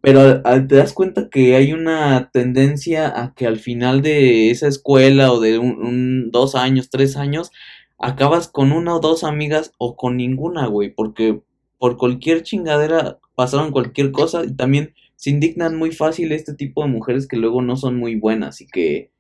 [0.03, 5.33] Pero te das cuenta que hay una tendencia a que al final de esa escuela
[5.33, 7.51] o de un, dos años, tres años,
[7.99, 11.41] acabas con una o dos amigas o con ninguna, güey, porque
[11.79, 16.91] por cualquier chingadera pasaron cualquier cosa y también se indignan muy fácil este tipo de
[16.91, 19.11] mujeres que luego no son muy buenas y que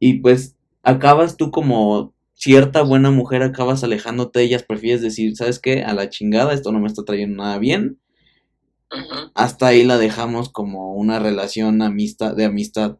[0.00, 2.11] y pues acabas tú como
[2.42, 5.84] cierta buena mujer, acabas alejándote de ellas, prefieres decir, ¿sabes qué?
[5.84, 8.00] A la chingada, esto no me está trayendo nada bien.
[9.34, 12.98] Hasta ahí la dejamos como una relación amistad, de amistad.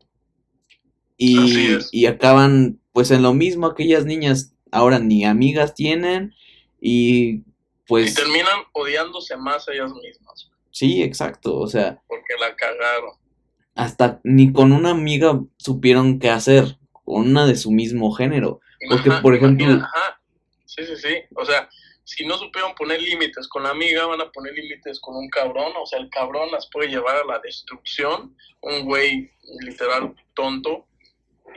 [1.17, 6.35] Y, y acaban pues en lo mismo aquellas niñas ahora ni amigas tienen
[6.81, 7.43] y
[7.89, 8.13] pues...
[8.13, 10.53] Y terminan odiándose más ellas mismas.
[10.71, 12.01] Sí, exacto, o sea...
[12.07, 13.17] Porque la cagaron.
[13.75, 18.61] Hasta ni con una amiga supieron qué hacer una de su mismo género.
[18.89, 19.67] Porque, por ejemplo...
[19.75, 20.21] Ajá.
[20.65, 21.15] Sí, sí, sí.
[21.35, 21.69] O sea,
[22.05, 25.73] si no supieron poner límites con la amiga, van a poner límites con un cabrón.
[25.81, 28.35] O sea, el cabrón las puede llevar a la destrucción.
[28.63, 30.87] Un güey literal tonto.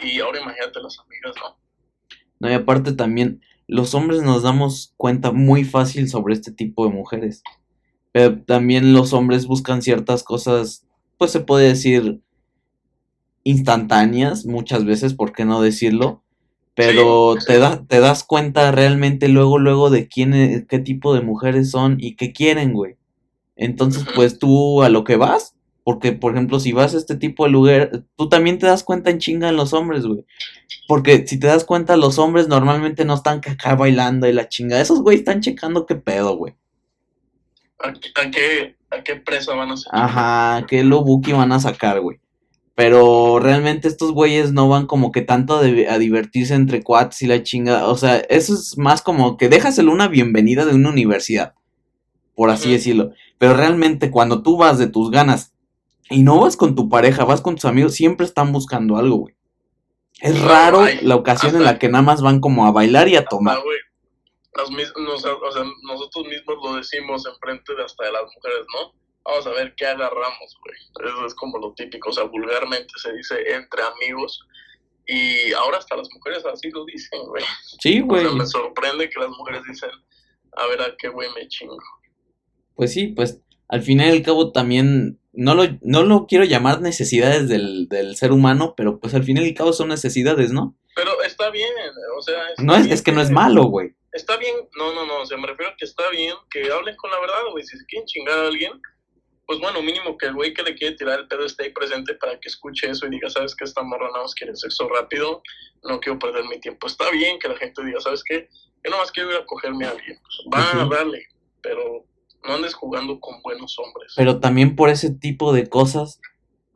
[0.03, 1.57] Y ahora imagínate las amigas, ¿no?
[2.39, 6.91] No, y aparte también, los hombres nos damos cuenta muy fácil sobre este tipo de
[6.91, 7.41] mujeres.
[8.11, 10.85] Pero también los hombres buscan ciertas cosas,
[11.17, 12.21] pues se puede decir,
[13.43, 16.24] instantáneas muchas veces, ¿por qué no decirlo?
[16.75, 21.21] Pero te, da, te das cuenta realmente luego, luego de quién, e, qué tipo de
[21.21, 22.97] mujeres son y qué quieren, güey.
[23.55, 27.45] Entonces, pues tú a lo que vas, porque por ejemplo, si vas a este tipo
[27.45, 30.25] de lugar, tú también te das cuenta en chinga en los hombres, güey.
[30.88, 34.81] Porque si te das cuenta, los hombres normalmente no están acá bailando y la chinga.
[34.81, 36.55] Esos güey están checando qué pedo, güey.
[37.79, 37.93] ¿A,
[38.31, 40.01] qué, ¿A qué presa van a sacar?
[40.01, 42.19] Ajá, qué lo buki van a sacar, güey.
[42.75, 47.41] Pero realmente estos güeyes no van como que tanto a divertirse entre cuates y la
[47.41, 47.88] chinga.
[47.88, 51.55] O sea, eso es más como que déjaselo una bienvenida de una universidad.
[52.35, 53.13] Por así decirlo.
[53.38, 55.53] Pero realmente cuando tú vas de tus ganas
[56.09, 59.35] y no vas con tu pareja, vas con tus amigos, siempre están buscando algo, güey.
[60.21, 63.25] Es raro la ocasión en la que nada más van como a bailar y a
[63.25, 63.57] tomar.
[63.57, 69.04] o sea, nosotros mismos lo decimos enfrente de hasta de las mujeres, ¿no?
[69.25, 71.09] Vamos a ver qué agarramos, güey.
[71.09, 74.45] Eso es como lo típico, o sea, vulgarmente se dice entre amigos.
[75.07, 77.43] Y ahora hasta las mujeres así lo dicen, güey.
[77.79, 78.25] Sí, güey.
[78.25, 79.89] O sea, me sorprende que las mujeres dicen,
[80.53, 81.77] a ver a qué güey me chingo.
[82.75, 86.81] Pues sí, pues al final y al cabo también, no lo, no lo quiero llamar
[86.81, 90.75] necesidades del, del ser humano, pero pues al final y al cabo son necesidades, ¿no?
[90.95, 91.71] Pero está bien,
[92.17, 92.41] o sea...
[92.59, 93.93] no es, es que no es malo, güey.
[94.13, 96.95] Está bien, no, no, no, o sea, me refiero a que está bien que hablen
[96.95, 97.65] con la verdad, güey.
[97.65, 98.71] Si se quieren chingar a alguien,
[99.47, 102.15] pues bueno, mínimo que el güey que le quiere tirar el pedo esté ahí presente
[102.15, 103.63] para que escuche eso y diga, ¿sabes qué?
[103.63, 105.41] Esta morra nada más quiere sexo rápido,
[105.84, 106.88] no quiero perder mi tiempo.
[106.88, 108.49] Está bien que la gente diga, ¿sabes qué?
[108.84, 110.19] Yo nada más quiero ir a cogerme a alguien.
[110.53, 111.23] va, a darle,
[111.62, 112.05] pero
[112.43, 114.13] No andes jugando con buenos hombres.
[114.15, 116.19] Pero también por ese tipo de cosas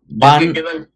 [0.05, 0.53] van,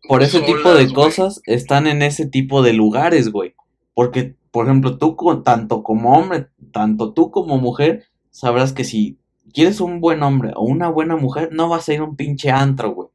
[0.08, 3.56] por ese tipo de cosas están en ese tipo de lugares, güey.
[3.94, 9.20] Porque, por ejemplo, tú tanto como hombre, tanto tú como mujer, sabrás que si
[9.54, 12.52] quieres un buen hombre o una buena mujer, no vas a ir a un pinche
[12.52, 13.10] antro, güey.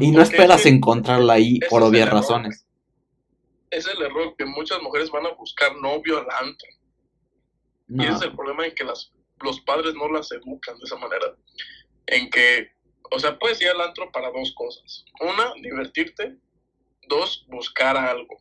[0.00, 2.66] y, no esperas encontrarla ahí por obvias razones.
[3.70, 6.68] Es el error que muchas mujeres van a buscar novio al antro.
[7.88, 10.96] Y ese es el problema en que las, los padres no las educan de esa
[10.96, 11.36] manera.
[12.06, 12.72] En que,
[13.10, 15.04] o sea, puedes ir al antro para dos cosas.
[15.20, 16.36] Una, divertirte.
[17.08, 18.36] Dos, buscar algo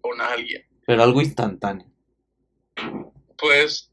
[0.00, 0.64] con alguien.
[0.86, 1.86] Pero algo instantáneo.
[3.36, 3.90] Pues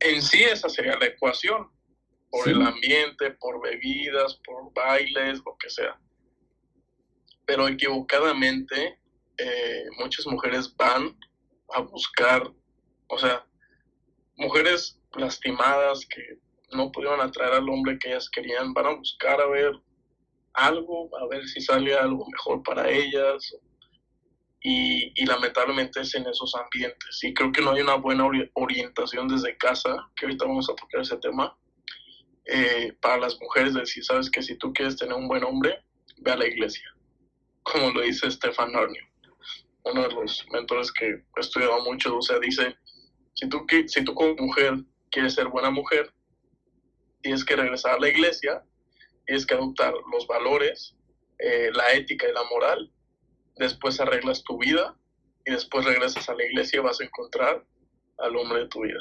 [0.00, 1.70] en sí esa sería la ecuación,
[2.30, 5.98] por el ambiente, por bebidas, por bailes, lo que sea.
[7.44, 9.00] Pero equivocadamente
[9.36, 11.18] eh, muchas mujeres van
[11.70, 12.50] a buscar,
[13.08, 13.44] o sea,
[14.36, 16.38] mujeres lastimadas que
[16.72, 19.72] no pudieron atraer al hombre que ellas querían, van a buscar a ver
[20.52, 23.56] algo, a ver si sale algo mejor para ellas,
[24.62, 27.18] y, lamentablemente es en esos ambientes.
[27.22, 31.00] Y creo que no hay una buena orientación desde casa, que ahorita vamos a tocar
[31.00, 31.56] ese tema,
[32.44, 35.82] eh, para las mujeres decir, sabes que si tú quieres tener un buen hombre,
[36.18, 36.84] ve a la iglesia,
[37.62, 39.02] como lo dice Stefan Arnio,
[39.84, 42.76] uno de los mentores que he estudiado mucho, o sea, dice,
[43.34, 44.74] si tú, si tú como mujer
[45.10, 46.12] quieres ser buena mujer,
[47.22, 48.62] tienes que regresar a la iglesia,
[49.26, 50.94] tienes que adoptar los valores,
[51.38, 52.92] eh, la ética y la moral
[53.56, 54.96] después arreglas tu vida
[55.44, 57.64] y después regresas a la iglesia y vas a encontrar
[58.18, 59.00] al hombre de tu vida.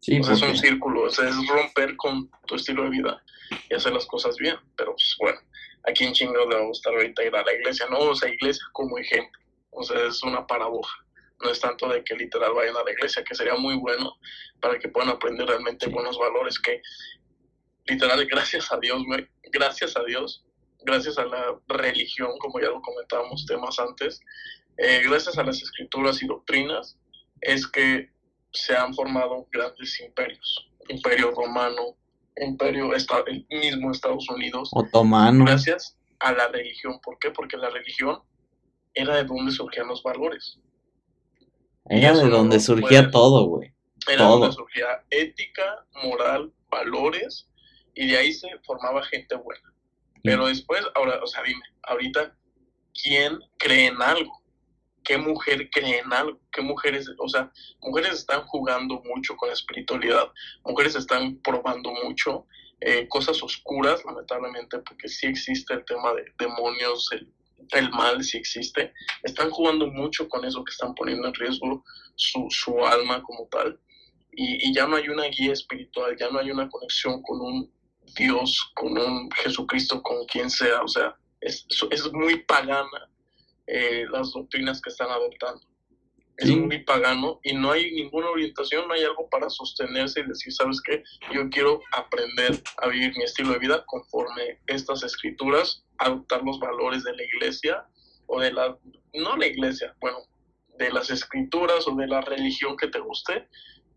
[0.00, 3.22] Sí, es un círculo, es romper con tu estilo de vida
[3.68, 4.56] y hacer las cosas bien.
[4.76, 5.38] Pero pues, bueno,
[5.84, 8.32] aquí en chingo le va a gustar ahorita ir a la iglesia, no, o sea,
[8.32, 9.40] iglesia como ejemplo.
[9.70, 11.04] O sea, es una paradoja.
[11.42, 14.14] No es tanto de que literal vayan a la iglesia, que sería muy bueno
[14.60, 16.82] para que puedan aprender realmente buenos valores que
[17.86, 19.02] literal, gracias a Dios,
[19.52, 20.44] gracias a Dios,
[20.84, 24.20] gracias a la religión, como ya lo comentábamos temas antes,
[24.76, 26.98] eh, gracias a las escrituras y doctrinas,
[27.40, 28.10] es que
[28.52, 30.70] se han formado grandes imperios.
[30.88, 31.96] Imperio romano,
[32.36, 32.90] imperio
[33.26, 34.70] el mismo Estados Unidos.
[34.72, 35.44] Otomano.
[35.44, 37.00] Gracias a la religión.
[37.02, 37.30] ¿Por qué?
[37.30, 38.20] Porque la religión
[38.94, 40.58] era de donde surgían los valores.
[41.86, 43.72] Era de donde surgía todo, güey.
[44.08, 47.48] Era donde surgía ética, moral, valores,
[47.94, 49.74] y de ahí se formaba gente buena.
[50.22, 52.34] Pero después, ahora, o sea, dime, ahorita,
[53.02, 54.42] ¿quién cree en algo?
[55.04, 56.38] ¿Qué mujer cree en algo?
[56.52, 60.30] ¿Qué mujeres, o sea, mujeres están jugando mucho con la espiritualidad,
[60.64, 62.46] mujeres están probando mucho
[62.80, 67.30] eh, cosas oscuras, lamentablemente, porque sí existe el tema de demonios, el,
[67.72, 72.46] el mal sí existe, están jugando mucho con eso que están poniendo en riesgo su,
[72.50, 73.78] su alma como tal.
[74.32, 77.70] Y, y, ya no hay una guía espiritual, ya no hay una conexión con un
[78.16, 80.82] Dios, con un Jesucristo, con quien sea.
[80.82, 83.10] O sea, es, es muy pagana
[83.66, 85.60] eh, las doctrinas que están adoptando.
[86.36, 90.52] Es muy pagano y no hay ninguna orientación, no hay algo para sostenerse y decir,
[90.54, 91.04] ¿sabes qué?
[91.34, 97.04] Yo quiero aprender a vivir mi estilo de vida conforme estas escrituras, adoptar los valores
[97.04, 97.86] de la iglesia
[98.26, 98.76] o de la,
[99.12, 100.16] no la iglesia, bueno,
[100.78, 103.48] de las escrituras o de la religión que te guste.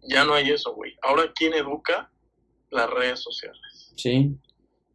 [0.10, 0.98] Ya no hay eso, güey.
[1.02, 2.12] Ahora, ¿quién educa?
[2.70, 3.73] Las redes sociales.
[3.96, 4.36] Sí.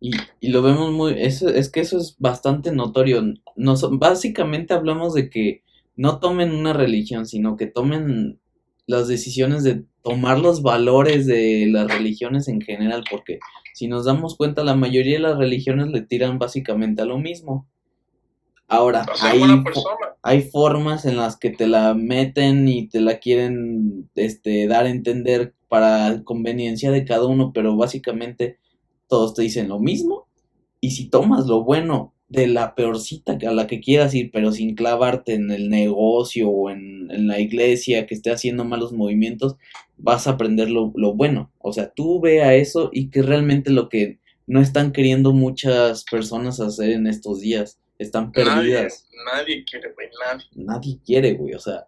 [0.00, 3.22] Y, y lo vemos muy, eso, es que eso es bastante notorio.
[3.56, 5.62] Nos, básicamente hablamos de que
[5.96, 8.38] no tomen una religión, sino que tomen
[8.86, 13.38] las decisiones de tomar los valores de las religiones en general, porque
[13.74, 17.68] si nos damos cuenta, la mayoría de las religiones le tiran básicamente a lo mismo.
[18.66, 19.42] Ahora, hay,
[20.22, 24.90] hay formas en las que te la meten y te la quieren este, dar a
[24.90, 28.58] entender para conveniencia de cada uno, pero básicamente
[29.08, 30.28] todos te dicen lo mismo.
[30.80, 34.74] Y si tomas lo bueno de la peorcita a la que quieras ir, pero sin
[34.74, 39.56] clavarte en el negocio o en, la iglesia que esté haciendo malos movimientos,
[39.96, 41.50] vas a aprender lo, bueno.
[41.58, 46.04] O sea, tú ve a eso y que realmente lo que no están queriendo muchas
[46.04, 47.80] personas hacer en estos días.
[47.98, 49.08] Están perdidas.
[49.32, 50.46] Nadie, quiere, güey, nadie.
[50.54, 51.86] Nadie quiere, güey, o sea.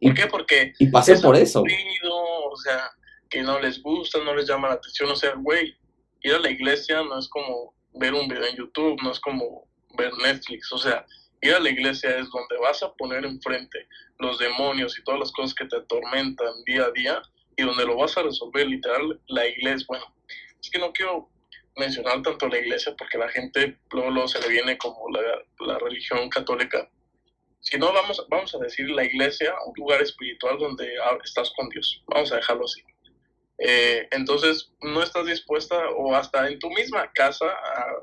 [0.00, 0.26] ¿Por qué?
[0.26, 0.72] Porque.
[0.78, 1.62] Y pasé por eso.
[1.62, 2.90] o sea,
[3.28, 5.74] que no les gusta, no les llama la atención, o sea, güey,
[6.22, 9.68] ir a la iglesia no es como ver un video en YouTube, no es como
[9.96, 11.04] ver Netflix, o sea,
[11.40, 13.86] ir a la iglesia es donde vas a poner enfrente
[14.18, 17.22] los demonios y todas las cosas que te atormentan día a día
[17.56, 19.84] y donde lo vas a resolver literal la iglesia.
[19.88, 20.04] Bueno,
[20.60, 21.28] es que no quiero
[21.76, 26.90] mencionar tanto la iglesia porque la gente luego, se le viene como la, religión católica.
[27.60, 30.88] Si no, vamos, vamos a decir la iglesia, un lugar espiritual donde
[31.24, 32.02] estás con Dios.
[32.06, 32.82] Vamos a dejarlo así.
[33.58, 37.46] Eh, entonces, no estás dispuesta o hasta en tu misma casa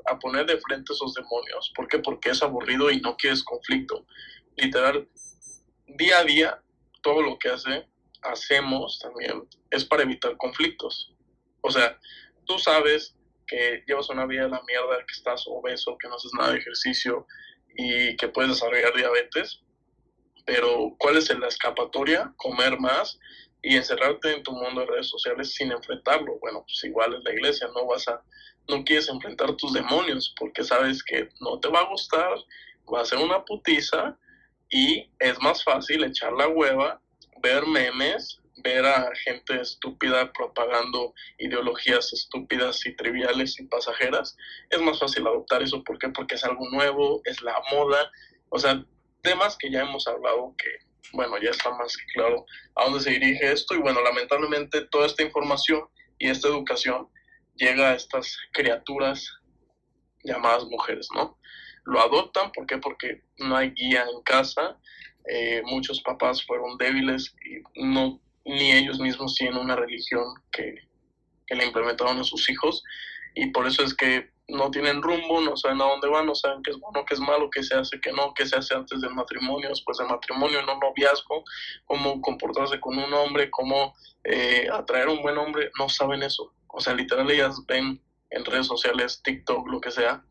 [0.04, 1.72] a, poner de frente esos demonios.
[1.74, 1.98] ¿Por qué?
[1.98, 4.06] Porque es aburrido y no quieres conflicto.
[4.56, 5.08] Literal,
[5.86, 6.62] día a día,
[7.02, 7.86] todo lo que hace,
[8.22, 11.14] hacemos también es para evitar conflictos.
[11.62, 11.98] O sea,
[12.44, 13.14] tú sabes
[13.46, 16.58] que llevas una vida de la mierda, que estás obeso, que no haces nada de
[16.58, 17.26] ejercicio
[17.76, 19.60] y que puedes desarrollar diabetes,
[20.44, 22.32] pero ¿cuál es la escapatoria?
[22.36, 23.18] Comer más
[23.66, 26.38] y encerrarte en tu mundo de redes sociales sin enfrentarlo.
[26.38, 28.22] Bueno, pues igual es la iglesia, no vas a,
[28.68, 32.32] no quieres enfrentar tus demonios porque sabes que no te va a gustar,
[32.92, 34.16] va a ser una putiza
[34.70, 37.00] y es más fácil echar la hueva,
[37.42, 44.36] ver memes, ver a gente estúpida propagando ideologías estúpidas y triviales y pasajeras,
[44.70, 45.82] es más fácil adoptar eso.
[45.82, 46.08] ¿Por qué?
[46.10, 48.12] Porque es algo nuevo, es la moda,
[48.48, 48.80] o sea,
[49.22, 53.10] temas que ya hemos hablado que, bueno, ya está más que claro a dónde se
[53.10, 55.84] dirige esto y bueno, lamentablemente toda esta información
[56.18, 57.08] y esta educación
[57.54, 59.30] llega a estas criaturas
[60.24, 61.38] llamadas mujeres, ¿no?
[61.84, 62.78] Lo adoptan, ¿por qué?
[62.78, 64.78] Porque no hay guía en casa,
[65.28, 70.86] eh, muchos papás fueron débiles y no ni ellos mismos tienen una religión que,
[71.46, 72.82] que le implementaron a sus hijos
[73.34, 76.62] y por eso es que no tienen rumbo, no saben a dónde van, no saben
[76.62, 79.00] qué es bueno, qué es malo, qué se hace, qué no, qué se hace antes
[79.00, 81.42] del matrimonio, después del matrimonio, no noviazgo,
[81.84, 83.94] cómo comportarse con un hombre, cómo
[84.24, 86.52] eh, atraer a un buen hombre, no saben eso.
[86.68, 90.22] O sea, literal ellas ven en redes sociales, TikTok, lo que sea,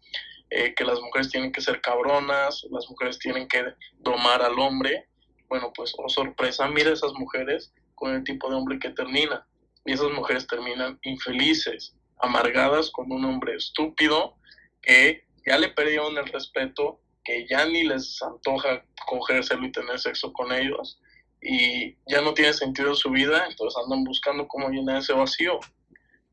[0.50, 3.64] eh, que las mujeres tienen que ser cabronas, las mujeres tienen que
[3.98, 5.08] domar al hombre.
[5.50, 9.46] Bueno, pues, oh sorpresa, mira esas mujeres con el tipo de hombre que termina.
[9.86, 14.36] Y esas mujeres terminan infelices, amargadas con un hombre estúpido
[14.82, 20.32] que ya le perdieron el respeto, que ya ni les antoja cogérselo y tener sexo
[20.34, 21.00] con ellos
[21.42, 25.60] y ya no tiene sentido su vida, entonces andan buscando cómo llenar ese vacío.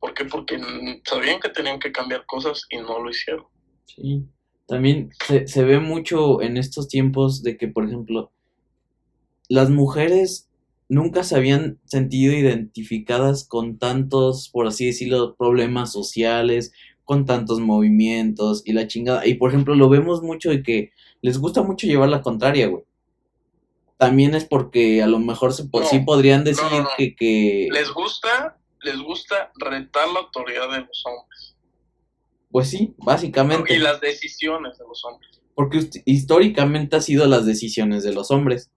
[0.00, 0.24] ¿Por qué?
[0.24, 0.58] Porque
[1.04, 3.46] sabían que tenían que cambiar cosas y no lo hicieron.
[3.84, 4.24] Sí,
[4.66, 8.32] también se, se ve mucho en estos tiempos de que, por ejemplo,
[9.48, 10.50] las mujeres
[10.92, 16.72] nunca se habían sentido identificadas con tantos, por así decirlo, problemas sociales,
[17.04, 19.26] con tantos movimientos y la chingada.
[19.26, 22.84] Y por ejemplo, lo vemos mucho de que les gusta mucho llevar la contraria, güey.
[23.96, 26.66] También es porque a lo mejor se, sí podrían decir
[26.98, 27.68] que, que...
[27.72, 31.56] Les gusta, les gusta retar la autoridad de los hombres.
[32.50, 33.74] Pues sí, básicamente.
[33.74, 35.40] Y las decisiones de los hombres.
[35.54, 38.70] Porque históricamente ha sido las decisiones de los hombres.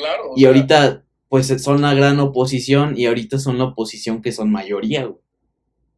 [0.00, 0.32] Claro.
[0.34, 5.04] Y ahorita, pues son la gran oposición y ahorita son la oposición que son mayoría,
[5.04, 5.20] güey.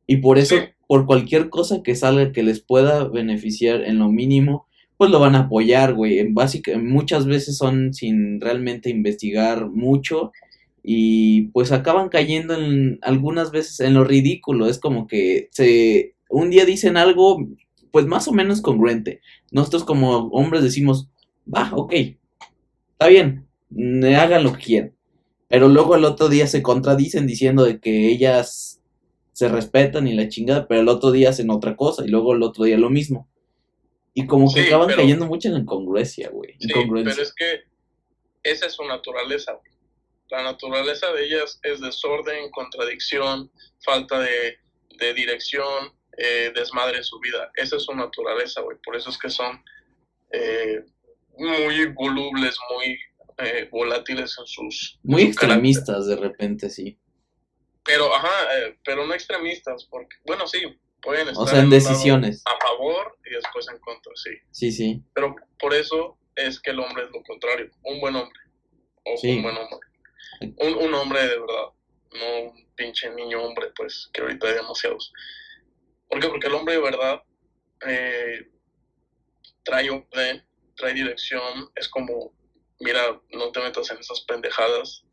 [0.06, 4.66] Y por eso, por cualquier cosa que salga que les pueda beneficiar en lo mínimo,
[4.96, 6.18] pues lo van a apoyar, güey.
[6.18, 10.32] En básica, muchas veces son sin realmente investigar mucho
[10.82, 14.66] y pues acaban cayendo en algunas veces en lo ridículo.
[14.66, 17.46] Es como que se un día dicen algo
[17.90, 19.20] pues más o menos congruente.
[19.50, 21.08] Nosotros como hombres decimos,
[21.52, 21.92] va, ok,
[22.92, 23.46] está bien,
[24.16, 24.96] hagan lo que quieran.
[25.48, 28.80] Pero luego el otro día se contradicen diciendo de que ellas
[29.32, 32.42] se respetan y la chingada, pero el otro día hacen otra cosa y luego el
[32.42, 33.28] otro día lo mismo.
[34.14, 36.56] Y como que acaban cayendo mucho en incongruencia, güey.
[36.58, 37.62] Sí, pero es que
[38.42, 39.58] esa es su naturaleza.
[40.30, 43.50] La naturaleza de ellas es desorden, contradicción,
[43.84, 44.58] falta de,
[44.98, 47.50] de dirección, eh, desmadre en su vida.
[47.56, 48.76] Esa es su naturaleza, güey.
[48.84, 49.62] Por eso es que son
[50.30, 50.84] eh,
[51.38, 52.98] muy volubles, muy
[53.42, 54.98] eh, volátiles en sus...
[55.02, 56.98] Muy extremistas de repente, sí.
[57.84, 60.60] Pero, ajá, eh, pero no extremistas, porque, bueno, sí,
[61.00, 61.44] pueden estar...
[61.44, 62.42] O sea, en, decisiones.
[62.46, 64.30] A favor y después en contra, sí.
[64.50, 65.02] Sí, sí.
[65.14, 68.40] Pero por eso es que el hombre es lo contrario, un buen hombre.
[69.04, 69.88] O un buen hombre.
[70.40, 71.68] Un, un hombre de verdad,
[72.12, 75.12] no un pinche niño hombre, pues, que ahorita hay demasiados.
[76.08, 76.28] ¿Por qué?
[76.28, 77.22] Porque el hombre de verdad
[77.86, 78.48] eh,
[79.62, 80.44] trae orden,
[80.76, 82.32] trae dirección, es como
[82.82, 85.04] mira, no te metas en esas pendejadas.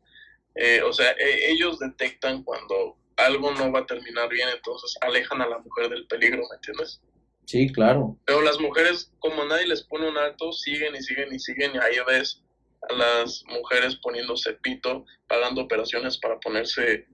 [0.56, 5.40] Eh, o sea, e, ellos detectan cuando algo no va a terminar bien, entonces alejan
[5.42, 7.00] a la mujer del peligro, ¿me entiendes?
[7.46, 8.16] Sí, claro.
[8.24, 11.78] Pero las mujeres, como nadie les pone un alto, siguen y siguen y siguen, y
[11.78, 12.42] ahí ves
[12.88, 17.06] a las mujeres poniéndose pito, pagando operaciones para ponerse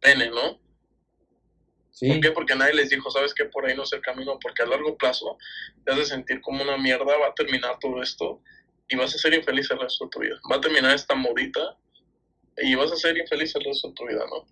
[0.00, 0.60] pene, ¿no?
[1.90, 2.08] Sí.
[2.08, 2.30] ¿Por qué?
[2.30, 4.96] Porque nadie les dijo, sabes que por ahí no es el camino, porque a largo
[4.96, 5.36] plazo
[5.84, 8.40] te hace sentir como una mierda, va a terminar todo esto
[8.92, 10.36] y vas a ser infeliz el resto de tu vida.
[10.50, 11.78] Va a terminar esta modita
[12.62, 14.46] y vas a ser infeliz el resto de tu vida, ¿no?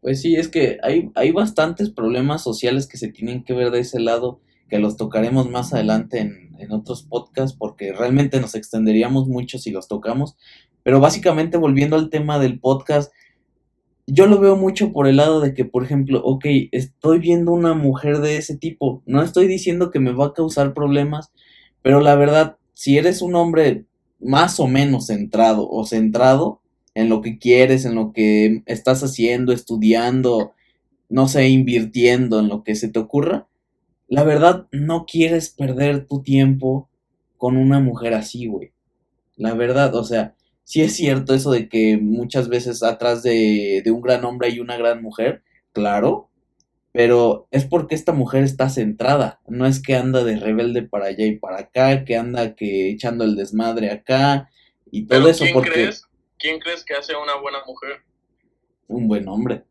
[0.00, 3.80] Pues sí, es que hay, hay bastantes problemas sociales que se tienen que ver de
[3.80, 9.28] ese lado, que los tocaremos más adelante en, en otros podcasts, porque realmente nos extenderíamos
[9.28, 10.36] mucho si los tocamos.
[10.82, 13.12] Pero básicamente volviendo al tema del podcast,
[14.06, 17.74] yo lo veo mucho por el lado de que, por ejemplo, ok, estoy viendo una
[17.74, 21.30] mujer de ese tipo, no estoy diciendo que me va a causar problemas,
[21.82, 23.84] pero la verdad, si eres un hombre
[24.20, 26.60] más o menos centrado o centrado
[26.94, 30.52] en lo que quieres, en lo que estás haciendo, estudiando,
[31.08, 33.46] no sé, invirtiendo en lo que se te ocurra,
[34.08, 36.88] la verdad no quieres perder tu tiempo
[37.36, 38.72] con una mujer así, güey.
[39.36, 44.00] La verdad, o sea, sí es cierto eso de que muchas veces atrás de, un
[44.02, 45.42] gran hombre hay una gran mujer,
[45.72, 46.28] claro,
[46.92, 51.24] pero es porque esta mujer está centrada, no es que anda de rebelde para allá
[51.24, 54.50] y para acá, que anda que echando el desmadre acá
[54.90, 55.70] y todo eso ¿quién porque...
[55.70, 56.06] Crees,
[56.38, 58.02] ¿Quién crees que hace una buena mujer?
[58.88, 59.62] Un buen hombre.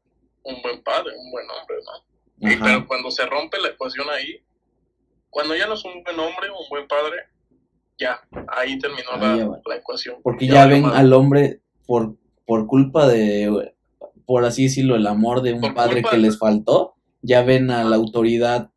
[0.44, 2.10] Un buen padre, un buen hombre, ¿no?
[2.64, 4.42] pero cuando se rompe la ecuación ahí,
[5.30, 7.18] cuando ya no es un buen hombre, un buen padre,
[7.98, 9.18] ya, ahí terminó
[9.66, 10.22] la, ecuación.
[10.24, 12.16] Porque ya, ven al hombre por,
[12.46, 13.74] por culpa de,
[14.26, 17.96] por así decirlo, el amor de un padre que les faltó, ya ven a la
[17.96, 18.72] autoridad,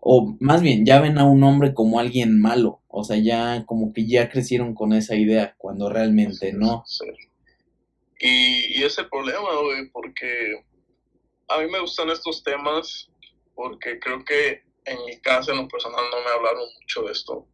[0.00, 3.92] o más bien, ya ven a un hombre como alguien malo, o sea, ya como
[3.92, 6.84] que ya crecieron con esa idea, cuando realmente no.
[8.18, 10.64] Y, y es el problema, güey, porque
[11.48, 13.08] a mí me gustan estos temas,
[13.54, 17.46] porque creo que en mi casa, en lo personal, no me hablaron mucho de esto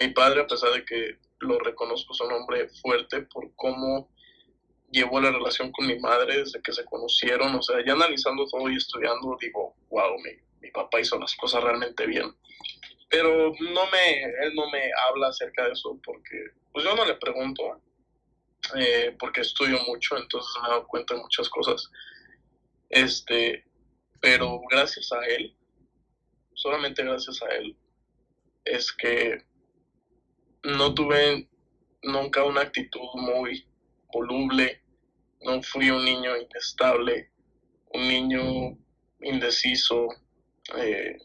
[0.00, 4.08] mi padre, a pesar de que lo reconozco, es un hombre fuerte por cómo
[4.90, 7.54] llevó la relación con mi madre desde que se conocieron.
[7.54, 11.62] O sea, ya analizando todo y estudiando, digo, wow, mi, mi papá hizo las cosas
[11.62, 12.34] realmente bien.
[13.08, 17.14] Pero no me, él no me habla acerca de eso porque, pues yo no le
[17.14, 17.80] pregunto,
[18.76, 21.90] eh, porque estudio mucho, entonces me he dado cuenta de muchas cosas.
[22.88, 23.64] Este,
[24.20, 25.56] pero gracias a él,
[26.54, 27.76] solamente gracias a él,
[28.64, 29.44] es que
[30.62, 31.48] no tuve
[32.02, 33.66] nunca una actitud muy
[34.12, 34.82] voluble,
[35.42, 37.30] no fui un niño inestable,
[37.92, 38.78] un niño
[39.22, 40.08] indeciso,
[40.76, 41.16] eh,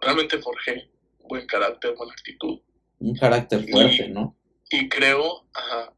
[0.00, 0.90] realmente forjé
[1.20, 2.60] buen carácter, buena actitud.
[2.98, 4.36] Un carácter fuerte, ¿no?
[4.70, 5.92] Y creo, ajá,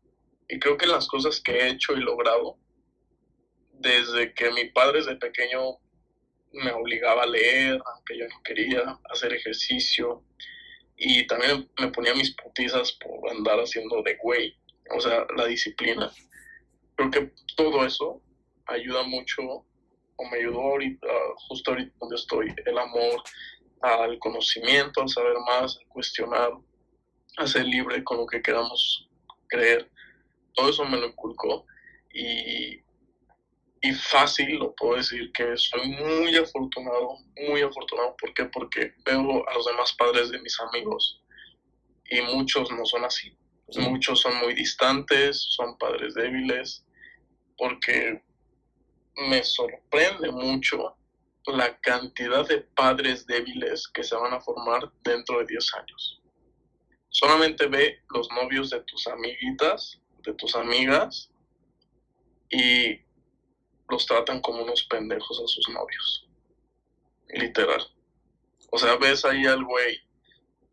[0.49, 2.59] y creo que las cosas que he hecho y logrado,
[3.73, 5.79] desde que mi padre desde pequeño
[6.53, 10.25] me obligaba a leer, aunque yo no quería, hacer ejercicio,
[10.97, 14.57] y también me ponía mis putizas por andar haciendo de güey,
[14.95, 16.11] o sea, la disciplina.
[16.97, 18.21] Creo que todo eso
[18.67, 19.43] ayuda mucho,
[20.17, 21.07] o me ayudó ahorita,
[21.49, 23.23] justo ahorita donde estoy, el amor
[23.81, 26.51] al conocimiento, al saber más, al cuestionar,
[27.37, 29.09] a ser libre con lo que queramos
[29.47, 29.91] creer.
[30.55, 31.65] Todo eso me lo inculcó
[32.13, 32.83] y
[33.81, 37.19] y fácil lo puedo decir que soy muy afortunado,
[37.49, 38.17] muy afortunado.
[38.21, 38.45] ¿Por qué?
[38.47, 41.23] Porque veo a los demás padres de mis amigos
[42.11, 43.37] y muchos no son así.
[43.77, 46.85] Muchos son muy distantes, son padres débiles,
[47.57, 48.23] porque
[49.17, 50.97] me sorprende mucho
[51.47, 56.23] la cantidad de padres débiles que se van a formar dentro de 10 años.
[57.11, 61.31] Solamente ve los novios de tus amiguitas, de tus amigas,
[62.51, 63.01] y
[63.89, 66.29] los tratan como unos pendejos a sus novios.
[67.29, 67.83] Literal.
[68.71, 69.99] O sea, ves ahí al güey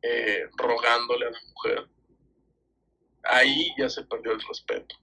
[0.01, 1.89] eh, rogándole a la mujer.
[3.25, 4.95] Ahí ya se perdió el respeto.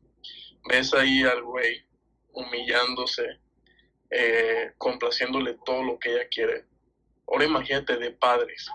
[0.69, 1.85] Ves ahí al güey
[2.33, 3.41] humillándose,
[4.11, 6.67] eh, complaciéndole todo lo que ella quiere.
[7.27, 8.69] Ahora imagínate de padres,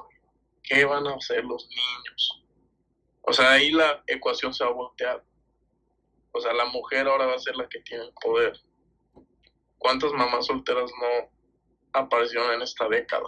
[0.63, 2.43] ¿qué van a hacer los niños?
[3.21, 5.23] O sea, ahí la ecuación se va a voltear.
[6.31, 8.57] O sea, la mujer ahora va a ser la que tiene el poder.
[9.77, 11.29] ¿Cuántas mamás solteras no
[11.93, 13.27] aparecieron en esta década?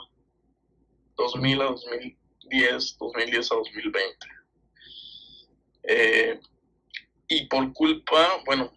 [1.15, 4.38] 2000 a 2010, 2010 a 2020.
[5.91, 6.39] Eh,
[7.27, 8.71] y por culpa, bueno,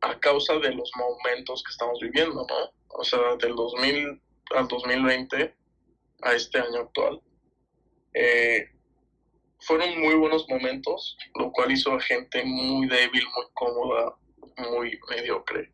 [0.00, 2.72] a causa de los momentos que estamos viviendo, ¿no?
[2.88, 4.22] O sea, del 2000
[4.54, 5.54] al 2020
[6.22, 7.20] a este año actual.
[8.14, 8.70] Eh,
[9.60, 14.14] fueron muy buenos momentos, lo cual hizo a gente muy débil, muy cómoda,
[14.70, 15.72] muy mediocre.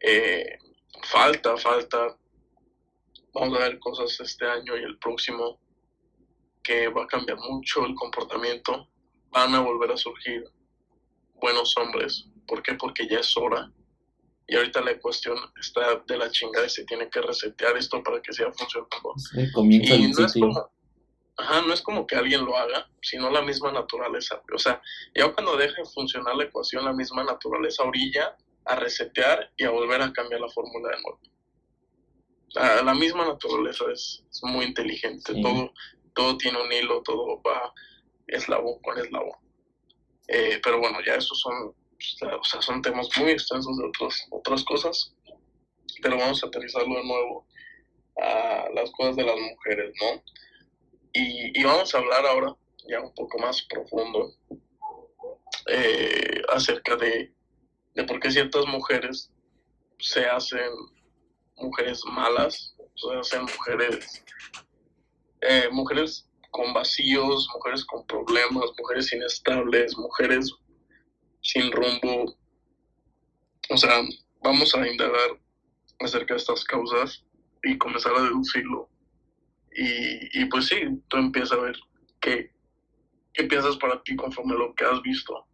[0.00, 0.56] Eh,
[1.02, 2.16] falta, falta.
[3.34, 5.60] Vamos a ver cosas este año y el próximo
[6.62, 8.88] que va a cambiar mucho el comportamiento.
[9.30, 10.44] Van a volver a surgir
[11.34, 12.26] buenos hombres.
[12.46, 12.74] ¿Por qué?
[12.74, 13.70] Porque ya es hora.
[14.46, 18.20] Y ahorita la cuestión está de la chingada y se tiene que resetear esto para
[18.20, 19.14] que siga funcionando.
[19.72, 20.70] y no es como,
[21.36, 24.42] ajá, no es como que alguien lo haga, sino la misma naturaleza.
[24.52, 24.82] O sea,
[25.14, 30.02] ya cuando deje funcionar la ecuación, la misma naturaleza orilla a resetear y a volver
[30.02, 31.20] a cambiar la fórmula de nuevo.
[32.84, 35.72] La, misma naturaleza es, muy inteligente, todo,
[36.14, 37.72] todo tiene un hilo, todo va
[38.30, 39.38] eslabón con eslabón.
[40.28, 41.74] Eh, pero bueno, ya esos son
[42.38, 45.14] o sea, son temas muy extensos de otras, otras cosas,
[46.02, 47.46] pero vamos a aterrizarlo de nuevo
[48.16, 50.22] a las cosas de las mujeres, ¿no?
[51.12, 52.56] Y, vamos a hablar ahora
[52.88, 54.32] ya un poco más profundo
[55.66, 57.32] eh, acerca de,
[57.94, 59.30] de por qué ciertas mujeres
[59.98, 60.70] se hacen
[61.56, 64.24] mujeres malas, se hacen mujeres,
[65.42, 70.52] eh, mujeres con vacíos, mujeres con problemas, mujeres inestables, mujeres
[71.42, 72.36] sin rumbo.
[73.68, 74.02] O sea,
[74.42, 75.38] vamos a indagar
[76.00, 77.24] acerca de estas causas
[77.62, 78.88] y comenzar a deducirlo.
[79.72, 80.76] Y, y pues sí,
[81.08, 81.76] tú empiezas a ver
[82.20, 82.50] qué,
[83.32, 85.46] qué piensas para ti conforme lo que has visto,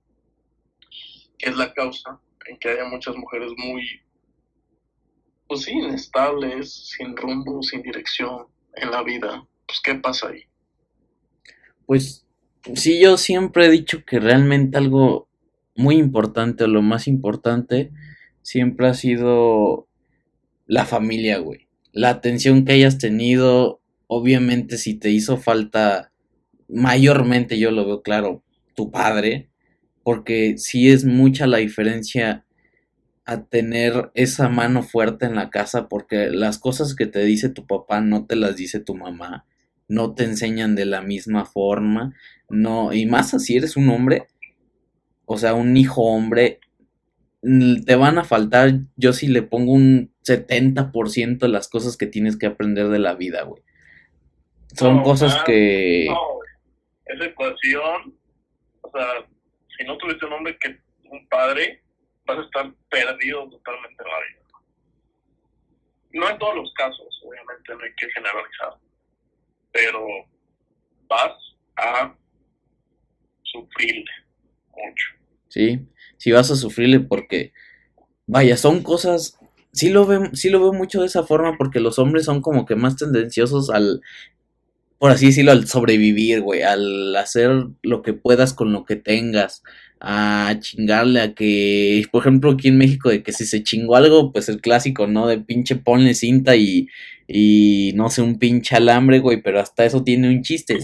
[1.39, 4.01] qué es la causa en que haya muchas mujeres muy,
[5.49, 9.47] pues sí, inestables, sin rumbo, sin dirección en la vida.
[9.67, 10.45] Pues, ¿qué pasa ahí?
[11.87, 12.27] Pues
[12.75, 15.29] sí, yo siempre he dicho que realmente algo
[15.77, 17.93] muy importante o lo más importante
[18.43, 19.89] siempre ha sido
[20.67, 21.69] la familia, güey.
[21.93, 26.13] La atención que hayas tenido, obviamente si te hizo falta,
[26.69, 28.43] mayormente yo lo veo claro,
[28.75, 29.49] tu padre,
[30.03, 32.45] porque sí es mucha la diferencia
[33.25, 37.67] a tener esa mano fuerte en la casa, porque las cosas que te dice tu
[37.67, 39.47] papá no te las dice tu mamá
[39.89, 42.15] no te enseñan de la misma forma,
[42.49, 44.27] no, y más así eres un hombre,
[45.25, 46.61] o sea, un hijo hombre,
[47.43, 52.37] te van a faltar, yo si le pongo un 70% de las cosas que tienes
[52.37, 53.63] que aprender de la vida, güey.
[54.75, 56.07] Son cosas que...
[56.09, 56.39] No,
[57.05, 58.19] esa ecuación,
[58.81, 59.07] o sea,
[59.77, 60.77] si no tuviste un hombre que
[61.11, 61.83] un padre,
[62.27, 64.37] vas a estar perdido totalmente en la vida.
[66.13, 68.86] No en todos los casos, obviamente no hay que generalizar
[69.77, 70.07] pero
[71.09, 71.33] vas
[71.77, 72.15] a
[73.43, 74.11] sufrirle
[74.71, 75.07] mucho.
[75.49, 75.81] Sí,
[76.17, 77.53] sí vas a sufrirle porque,
[78.27, 79.39] vaya, son cosas,
[79.73, 82.65] sí lo, veo, sí lo veo mucho de esa forma porque los hombres son como
[82.65, 84.01] que más tendenciosos al,
[84.99, 89.63] por así decirlo, al sobrevivir, güey, al hacer lo que puedas con lo que tengas,
[90.01, 94.33] a chingarle a que, por ejemplo, aquí en México, de que si se chingó algo,
[94.33, 95.27] pues el clásico, ¿no?
[95.27, 96.89] De pinche ponle cinta y,
[97.27, 100.79] y no sé, un pinche alambre, güey, pero hasta eso tiene un chiste.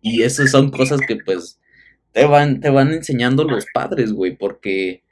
[0.00, 1.60] Y esas son cosas que pues
[2.12, 5.02] te van, te van enseñando los padres, güey, porque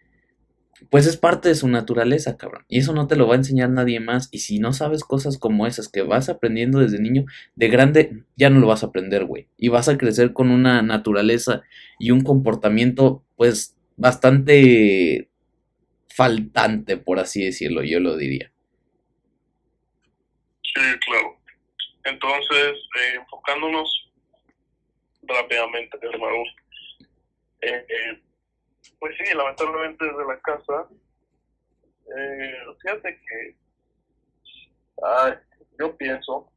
[0.89, 2.65] pues es parte de su naturaleza, cabrón.
[2.69, 4.29] Y eso no te lo va a enseñar nadie más.
[4.33, 8.51] Y si no sabes cosas como esas que vas aprendiendo desde niño, de grande ya
[8.51, 9.49] no lo vas a aprender, güey.
[9.59, 11.63] Y vas a crecer con una naturaleza
[11.99, 15.29] y un comportamiento, pues, bastante
[16.09, 18.51] faltante, por así decirlo, yo lo diría.
[20.63, 21.37] Sí, claro.
[22.05, 24.11] Entonces, eh, enfocándonos
[25.23, 26.43] rápidamente, hermano,
[27.63, 28.21] eh, eh,
[29.01, 30.89] pues sí, lamentablemente desde la casa,
[32.17, 33.57] eh, fíjate que
[35.79, 36.53] yo pienso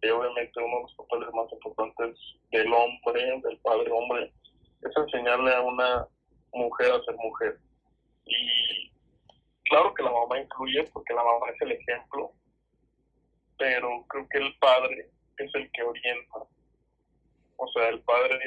[0.00, 2.16] que obviamente uno de los papeles más importantes
[2.50, 4.32] del hombre, del padre hombre,
[4.82, 6.08] es enseñarle a una
[6.52, 7.58] mujer a ser mujer.
[8.24, 8.90] Y
[9.64, 12.32] claro que la mamá incluye porque la mamá es el ejemplo,
[13.58, 16.38] pero creo que el padre es el que orienta.
[17.56, 18.38] O sea, el padre...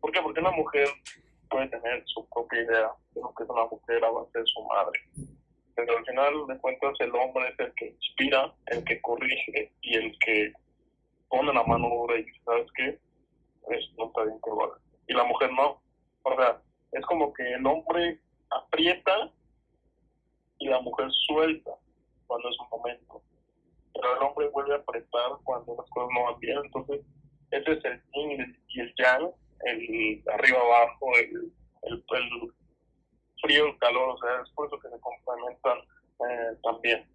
[0.00, 0.22] ¿Por qué?
[0.22, 0.88] Porque una mujer
[1.48, 4.62] puede tener su propia idea de lo que es una mujer a base de su
[4.64, 5.00] madre.
[5.74, 9.96] Pero al final de cuentas el hombre es el que inspira, el que corrige y
[9.96, 10.52] el que
[11.28, 12.98] pone la mano dura y ¿sabes qué?
[13.70, 14.78] Esto no está bien que lo
[15.08, 15.80] Y la mujer no.
[16.22, 16.60] O sea,
[16.92, 18.20] es como que el hombre
[18.50, 19.30] aprieta
[20.58, 21.72] y la mujer suelta
[22.26, 23.22] cuando es un momento
[23.96, 26.58] pero el hombre vuelve a apretar cuando las cosas no van bien.
[26.64, 27.00] Entonces,
[27.50, 29.30] ese es el yin y el yang,
[29.64, 31.52] el arriba abajo, el,
[31.82, 32.02] el,
[33.42, 37.06] frío, el calor, o sea, es por eso que se complementan eh, también.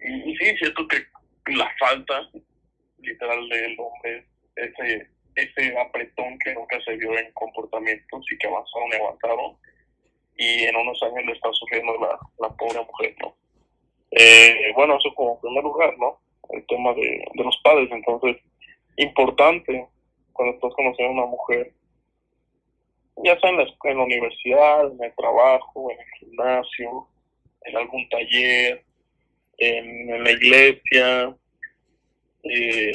[0.00, 1.04] Y, y, sí, siento que
[1.52, 2.28] la falta
[2.98, 8.88] literal del hombre, ese, ese apretón que nunca se vio en comportamientos y que avanzaron
[8.92, 9.56] y avanzaron,
[10.36, 13.36] y en unos años le está sufriendo la, la pobre mujer, ¿no?
[14.12, 16.18] Eh, bueno, eso como primer lugar, ¿no?
[16.50, 17.88] El tema de, los padres.
[17.92, 18.36] Entonces,
[18.96, 19.86] importante
[20.40, 21.70] cuando estás conociendo a una mujer,
[23.22, 27.08] ya sea en la, en la universidad, en el trabajo, en el gimnasio,
[27.66, 28.82] en algún taller,
[29.58, 31.36] en, la iglesia,
[32.44, 32.92] eh,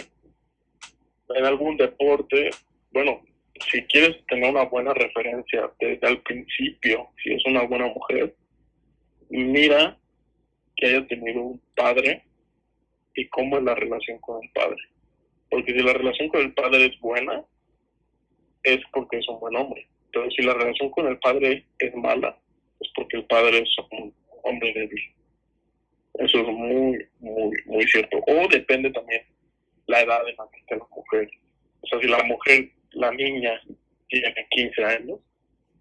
[1.36, 2.50] en algún deporte.
[2.91, 3.22] Bueno,
[3.70, 8.36] si quieres tener una buena referencia desde el principio, si es una buena mujer,
[9.30, 10.00] mira
[10.76, 12.24] que haya tenido un padre
[13.14, 14.82] y cómo es la relación con el padre.
[15.50, 17.43] Porque si la relación con el padre es buena,
[18.64, 19.88] es porque es un buen hombre.
[20.12, 22.38] Pero si la relación con el padre es mala,
[22.80, 25.02] es porque el padre es un hombre débil.
[26.16, 28.18] Eso es muy, muy, muy cierto.
[28.28, 29.22] O depende también
[29.88, 31.30] la edad en la que esté la mujer.
[31.82, 33.62] O sea, si la mujer, la niña,
[34.08, 35.20] tiene 15 años,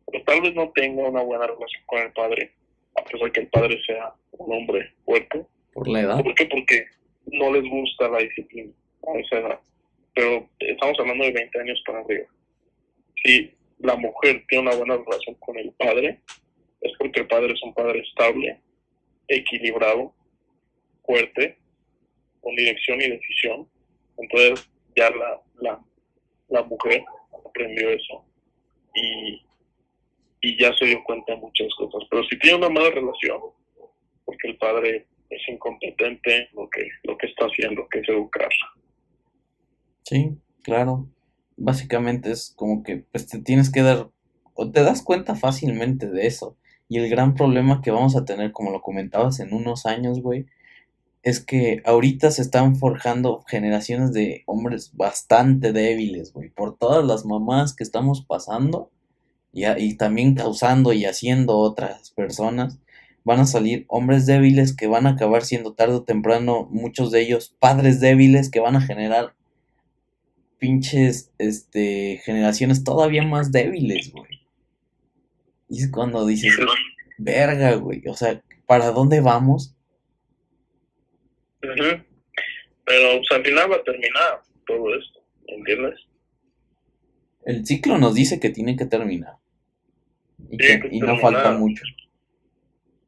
[0.06, 2.52] pues tal vez no tenga una buena relación con el padre,
[2.96, 5.44] a pesar de que el padre sea un hombre fuerte.
[5.72, 6.22] ¿Por la edad?
[6.22, 6.46] ¿Por qué?
[6.46, 6.86] Porque
[7.26, 8.72] no les gusta la disciplina
[9.30, 9.60] edad.
[10.14, 12.26] Pero estamos hablando de 20 años para arriba.
[13.22, 16.20] Si la mujer tiene una buena relación con el padre,
[16.80, 18.60] es porque el padre es un padre estable,
[19.28, 20.12] equilibrado,
[21.04, 21.56] fuerte,
[22.40, 23.68] con dirección y decisión.
[24.18, 25.80] Entonces ya la, la,
[26.48, 27.02] la mujer
[27.46, 28.24] aprendió eso
[28.94, 29.42] y,
[30.40, 32.02] y ya se dio cuenta de muchas cosas.
[32.10, 33.40] Pero si tiene una mala relación,
[34.24, 38.73] porque el padre es incompetente lo que, lo que está haciendo, que es educarla.
[40.04, 41.08] Sí, claro.
[41.56, 44.10] Básicamente es como que pues te tienes que dar,
[44.54, 46.56] o te das cuenta fácilmente de eso.
[46.88, 50.46] Y el gran problema que vamos a tener, como lo comentabas en unos años, güey,
[51.22, 57.24] es que ahorita se están forjando generaciones de hombres bastante débiles, güey, por todas las
[57.24, 58.90] mamás que estamos pasando
[59.52, 62.78] y, y, también causando y haciendo otras personas.
[63.24, 67.22] Van a salir hombres débiles que van a acabar siendo tarde o temprano, muchos de
[67.22, 69.34] ellos padres débiles que van a generar
[70.64, 74.40] pinches este, generaciones todavía más débiles, güey.
[75.68, 76.58] Y es cuando dices,
[77.18, 79.76] verga, güey, o sea, ¿para dónde vamos?
[81.60, 82.02] Pero
[82.86, 86.00] pues, al final va a terminar todo esto, ¿entiendes?
[87.44, 89.34] El ciclo nos dice que tiene que terminar.
[90.48, 91.84] Y, que, y no falta mucho.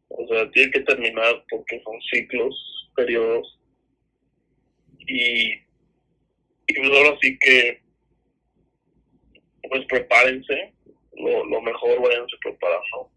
[0.08, 3.58] O sea, tiene que terminar porque son ciclos, periodos.
[5.08, 5.65] Y,
[6.66, 7.80] y pues ahora sí que,
[9.68, 10.72] pues prepárense,
[11.14, 13.10] lo, lo mejor váyanse preparando.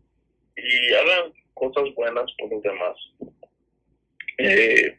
[0.55, 2.95] Y hagan cosas buenas por los demás.
[4.37, 4.97] Eh,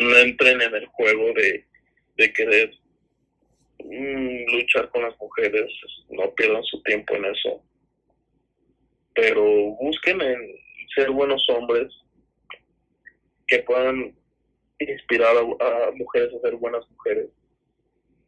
[0.00, 1.64] no entren en el juego de,
[2.16, 2.70] de querer
[3.84, 5.70] mm, luchar con las mujeres,
[6.10, 7.62] no pierdan su tiempo en eso.
[9.14, 9.42] Pero
[9.80, 10.38] busquen en
[10.94, 11.92] ser buenos hombres
[13.46, 14.14] que puedan
[14.78, 17.28] inspirar a, mujeres a ser buenas mujeres.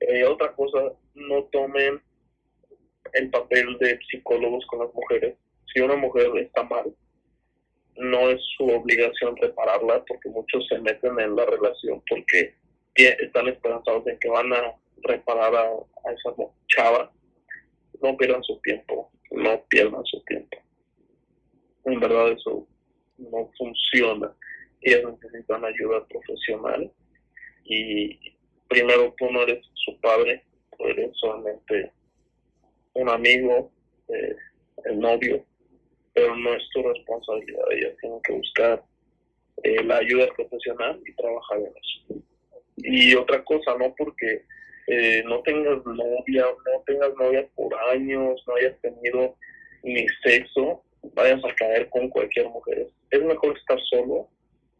[0.00, 2.00] Eh, otra cosa, no tomen
[3.12, 5.36] el papel de psicólogos con las mujeres.
[5.72, 6.94] Si una mujer está mal,
[7.96, 12.54] no es su obligación repararla porque muchos se meten en la relación porque
[12.94, 16.34] están esperanzados en que van a reparar a, esa
[16.68, 17.10] chava.
[18.02, 20.56] No pierdan su tiempo, no pierdan su tiempo.
[21.84, 22.66] En verdad eso
[23.18, 24.32] no funciona.
[24.80, 26.90] Ellas necesitan ayuda profesional
[27.64, 28.18] y
[28.70, 30.42] primero tú no eres su padre,
[30.78, 31.92] tú eres solamente
[32.94, 33.70] un amigo,
[34.08, 34.36] eh,
[34.84, 35.44] el novio,
[36.14, 37.64] pero no es tu responsabilidad.
[37.72, 38.82] Ellas tienen que buscar
[39.64, 42.24] eh, la ayuda profesional y trabajar en eso.
[42.78, 44.44] Y otra cosa, no porque
[44.86, 49.36] eh, no tengas novia, no tengas novia por años, no hayas tenido
[49.82, 50.82] ni sexo,
[51.14, 52.86] vayas a caer con cualquier mujer.
[53.10, 54.28] Es mejor estar solo,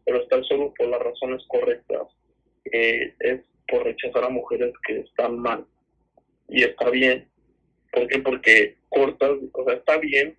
[0.05, 2.07] pero estar solo por las razones correctas.
[2.71, 5.65] Eh, es por rechazar a mujeres que están mal.
[6.49, 7.27] Y está bien.
[7.91, 8.19] ¿Por qué?
[8.19, 10.37] Porque cortas, o sea, está bien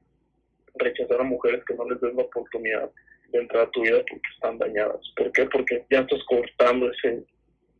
[0.74, 2.90] rechazar a mujeres que no les den la oportunidad
[3.28, 5.00] de entrar a tu vida porque están dañadas.
[5.16, 5.46] ¿Por qué?
[5.46, 7.24] Porque ya estás cortando ese,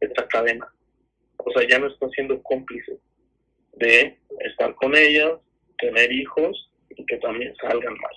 [0.01, 0.73] esa cadena.
[1.37, 2.99] O sea, ya no estás siendo cómplice
[3.75, 5.33] de estar con ellas,
[5.79, 8.15] tener hijos y que también salgan mal.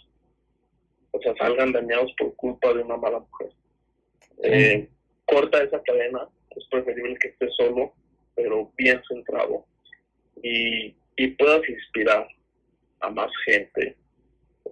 [1.11, 3.51] O sea, salgan dañados por culpa de una mala mujer.
[4.43, 4.89] Eh,
[5.25, 7.93] corta esa cadena, es preferible que estés solo,
[8.35, 9.65] pero bien centrado
[10.41, 12.27] y, y puedas inspirar
[12.99, 13.95] a más gente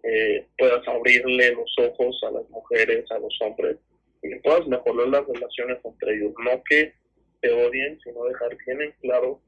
[0.02, 3.78] eh, puedas abrirle los ojos a las mujeres, a los hombres,
[4.22, 6.34] y puedas mejorar las relaciones entre ellos.
[6.44, 6.94] No que
[7.42, 9.40] te odien, sino dejar bien en claro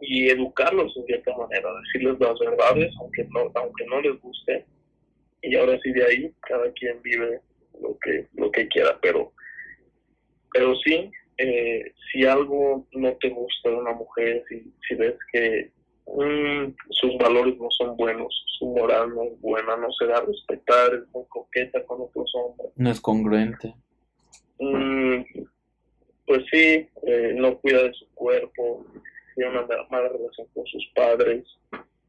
[0.00, 4.64] y educarlos de cierta manera, decirles las verdades, aunque no, aunque no les guste.
[5.42, 7.40] Y ahora sí de ahí, cada quien vive
[7.80, 9.32] lo que, lo que quiera, pero,
[10.52, 15.70] pero sí, eh, si algo no te gusta de una mujer, si, si ves que
[16.16, 20.24] Mm, sus valores no son buenos, su moral no es buena, no se da a
[20.24, 22.72] respetar, es muy coqueta con otros hombres.
[22.76, 23.74] No es congruente.
[24.58, 25.22] Mm,
[26.26, 28.86] pues sí, eh, no cuida de su cuerpo,
[29.34, 31.44] tiene una mala relación con sus padres,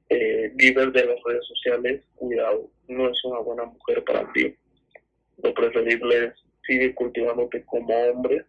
[0.09, 4.55] eh, vive de las redes sociales, cuidado, no es una buena mujer para ti.
[5.43, 6.33] Lo preferible es
[6.65, 8.45] sigue cultivándote como hombre,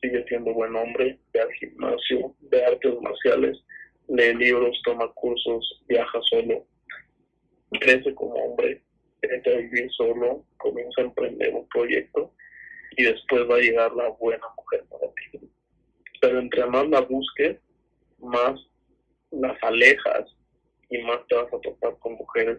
[0.00, 3.58] sigue siendo buen hombre, ve al gimnasio, de artes marciales,
[4.08, 6.66] lee libros, toma cursos, viaja solo,
[7.80, 8.82] crece como hombre,
[9.22, 12.32] entra a vivir solo, comienza a emprender un proyecto
[12.96, 15.48] y después va a llegar la buena mujer para ti.
[16.20, 17.58] Pero entre más la busques,
[18.18, 18.60] más
[19.30, 20.36] las alejas
[20.90, 22.58] y más te vas a topar con mujeres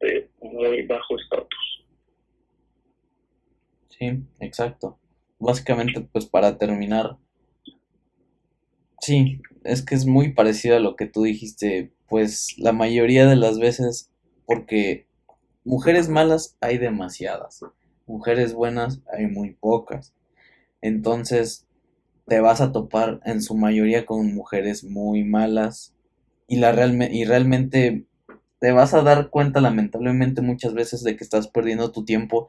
[0.00, 1.86] de muy bajo estatus.
[3.88, 4.98] Sí, exacto.
[5.40, 7.16] Básicamente, pues para terminar,
[9.00, 13.36] sí, es que es muy parecido a lo que tú dijiste, pues la mayoría de
[13.36, 14.10] las veces,
[14.46, 15.06] porque
[15.64, 17.64] mujeres malas hay demasiadas,
[18.06, 20.12] mujeres buenas hay muy pocas.
[20.82, 21.66] Entonces,
[22.26, 25.94] te vas a topar en su mayoría con mujeres muy malas
[26.48, 26.72] y, la
[27.10, 28.06] y realmente
[28.60, 32.48] te vas a dar cuenta lamentablemente muchas veces de que estás perdiendo tu tiempo,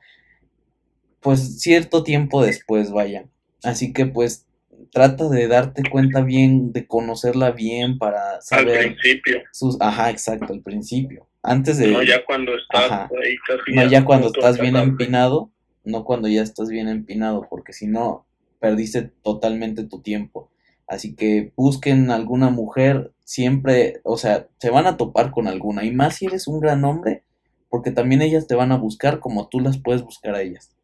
[1.22, 3.26] pues cierto tiempo después, vaya.
[3.64, 4.46] Así que pues
[4.92, 8.78] trata de darte cuenta bien, de conocerla bien para saber...
[8.78, 9.42] Al principio.
[9.52, 11.28] Sus, ajá, exacto, al principio.
[11.44, 11.88] Antes de...
[11.88, 15.52] No, ya cuando estás ahí casi No, ya cuando estás bien empinado,
[15.84, 18.26] no cuando ya estás bien empinado, porque si no,
[18.60, 20.52] perdiste totalmente tu tiempo.
[20.88, 25.86] Así que busquen alguna mujer, siempre, o sea, se van a topar con alguna.
[25.86, 27.24] Y más si eres un gran hombre,
[27.70, 30.76] porque también ellas te van a buscar como tú las puedes buscar a ellas.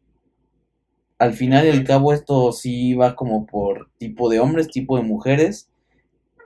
[1.18, 5.02] Al final y al cabo esto sí va como por tipo de hombres, tipo de
[5.02, 5.70] mujeres.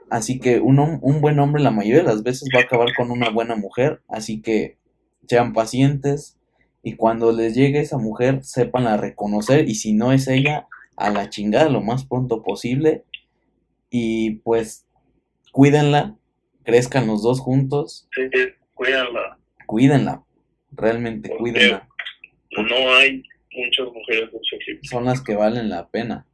[0.09, 3.11] Así que un, un buen hombre la mayoría de las veces va a acabar con
[3.11, 4.01] una buena mujer.
[4.07, 4.77] Así que
[5.27, 6.37] sean pacientes
[6.81, 11.09] y cuando les llegue esa mujer sepan a reconocer y si no es ella, a
[11.09, 13.03] la chingada lo más pronto posible
[13.89, 14.85] y pues
[15.51, 16.15] cuídenla,
[16.63, 18.07] crezcan los dos juntos.
[18.15, 18.21] Sí,
[18.73, 19.37] cuídenla.
[19.65, 20.23] Cuídenla,
[20.71, 21.87] realmente cuídenla.
[22.51, 23.23] No hay
[23.55, 24.29] muchas mujeres.
[24.83, 26.25] Son las que valen la pena.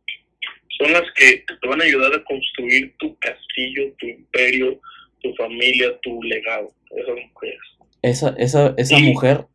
[0.78, 4.80] Son las que te van a ayudar a construir tu castillo, tu imperio,
[5.22, 6.74] tu familia, tu legado.
[6.96, 7.60] Esas mujeres.
[8.02, 9.46] Esa, esa, esa mujer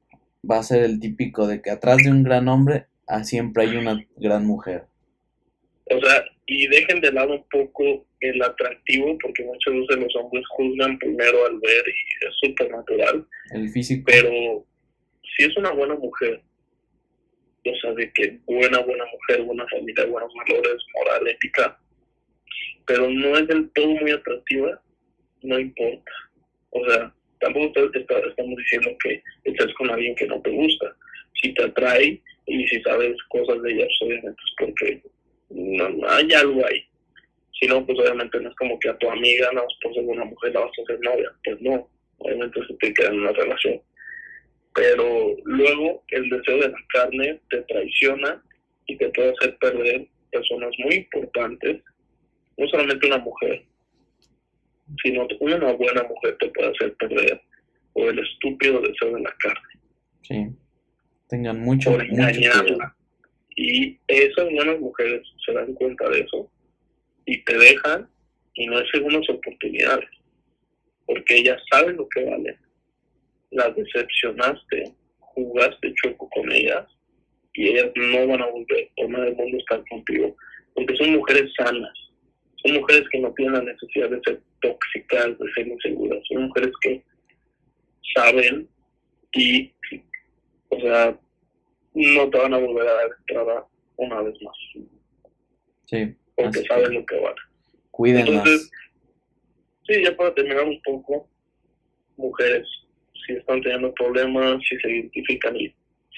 [0.48, 3.76] va a ser el típico de que atrás de un gran hombre ah, siempre hay
[3.76, 4.84] una gran mujer.
[5.86, 10.44] O sea, y dejen de lado un poco el atractivo, porque muchas veces los hombres
[10.48, 13.26] juzgan primero al ver y es súper natural.
[13.50, 14.04] El físico.
[14.06, 14.64] Pero
[15.36, 16.42] si es una buena mujer,
[17.70, 21.78] o sea, de que buena, buena mujer, buena familia, buenos valores, moral, ética,
[22.86, 24.80] pero no es del todo muy atractiva,
[25.42, 26.12] no importa.
[26.70, 30.94] O sea, tampoco estamos diciendo que estés con alguien que no te gusta.
[31.40, 35.02] Si te atrae y si sabes cosas de ella, pues obviamente es porque
[35.50, 36.84] no, hay algo ahí.
[37.58, 40.24] Si no, pues obviamente no es como que a tu amiga, no, por ser una
[40.24, 41.32] mujer la vas a hacer novia.
[41.44, 41.88] Pues no,
[42.18, 43.80] obviamente se te queda en una relación.
[44.74, 48.42] Pero luego el deseo de la carne te traiciona
[48.86, 51.82] y te puede hacer perder personas muy importantes.
[52.56, 53.64] No solamente una mujer,
[55.02, 57.40] sino una buena mujer te puede hacer perder
[57.94, 59.68] o el estúpido deseo de la carne.
[60.22, 60.46] Sí.
[61.28, 62.94] Tengan mucho, por engañarla.
[63.56, 66.50] Y esas buenas mujeres se dan cuenta de eso
[67.24, 68.08] y te dejan
[68.54, 70.08] y no es segundas oportunidades,
[71.06, 72.56] porque ellas saben lo que valen.
[73.55, 76.86] Las decepcionaste, jugaste choco con ellas
[77.52, 80.34] y ellas no van a volver por nada del mundo estar contigo,
[80.74, 81.92] porque son mujeres sanas,
[82.64, 86.72] son mujeres que no tienen la necesidad de ser tóxicas, de ser inseguras, son mujeres
[86.82, 87.02] que
[88.16, 88.68] saben
[89.34, 89.72] y,
[90.70, 91.16] o sea,
[91.94, 94.57] no te van a volver a dar entrada una vez más.
[95.86, 96.12] Sí.
[96.34, 97.34] Porque saben lo que van.
[97.92, 98.28] Cuídenlas.
[98.28, 98.70] Entonces,
[99.86, 101.28] sí, ya para terminar un poco,
[102.16, 102.66] mujeres,
[103.26, 105.72] si están teniendo problemas, si se identifican y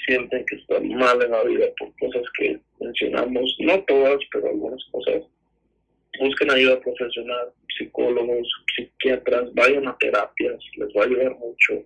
[0.06, 4.84] sienten que están mal en la vida por cosas que mencionamos, no todas, pero algunas
[4.90, 5.22] cosas,
[6.20, 11.84] busquen ayuda profesional, psicólogos, psiquiatras, vayan a terapias, les va a ayudar mucho,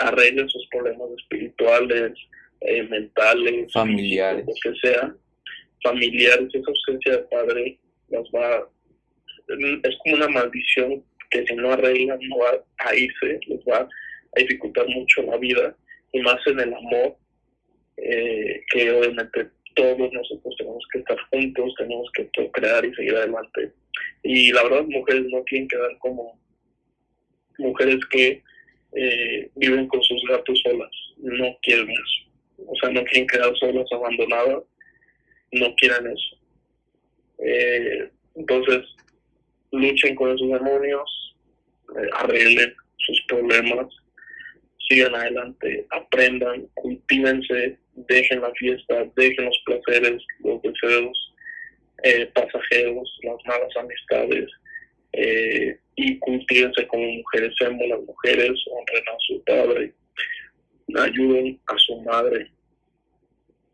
[0.00, 2.12] arreglen sus problemas espirituales,
[2.60, 5.14] eh, mentales, familiares, lo que sea,
[5.82, 7.78] familiares, esa ausencia de padre
[8.08, 8.68] las va,
[9.48, 13.88] es como una maldición que si no arreglan no va a irse, les va
[14.36, 15.76] a dificultar mucho la vida
[16.12, 17.16] y más en el amor,
[17.96, 23.72] eh, que obviamente todos nosotros tenemos que estar juntos, tenemos que crear y seguir adelante.
[24.22, 26.38] Y la verdad, mujeres no quieren quedar como
[27.58, 28.42] mujeres que
[28.92, 32.24] eh, viven con sus gatos solas, no quieren eso
[32.58, 34.64] o sea, no quieren quedar solos, abandonados,
[35.52, 36.36] no quieren eso.
[37.38, 38.84] Eh, entonces,
[39.72, 41.36] luchen con esos demonios,
[41.96, 43.86] eh, arreglen sus problemas,
[44.88, 51.34] sigan adelante, aprendan, cultívense, dejen la fiesta, dejen los placeres, los deseos
[52.02, 54.50] eh, pasajeros, las malas amistades,
[55.96, 59.92] y cultívense como mujeres, sean buenas mujeres, honren a su padre,
[60.96, 62.50] ayuden a su madre,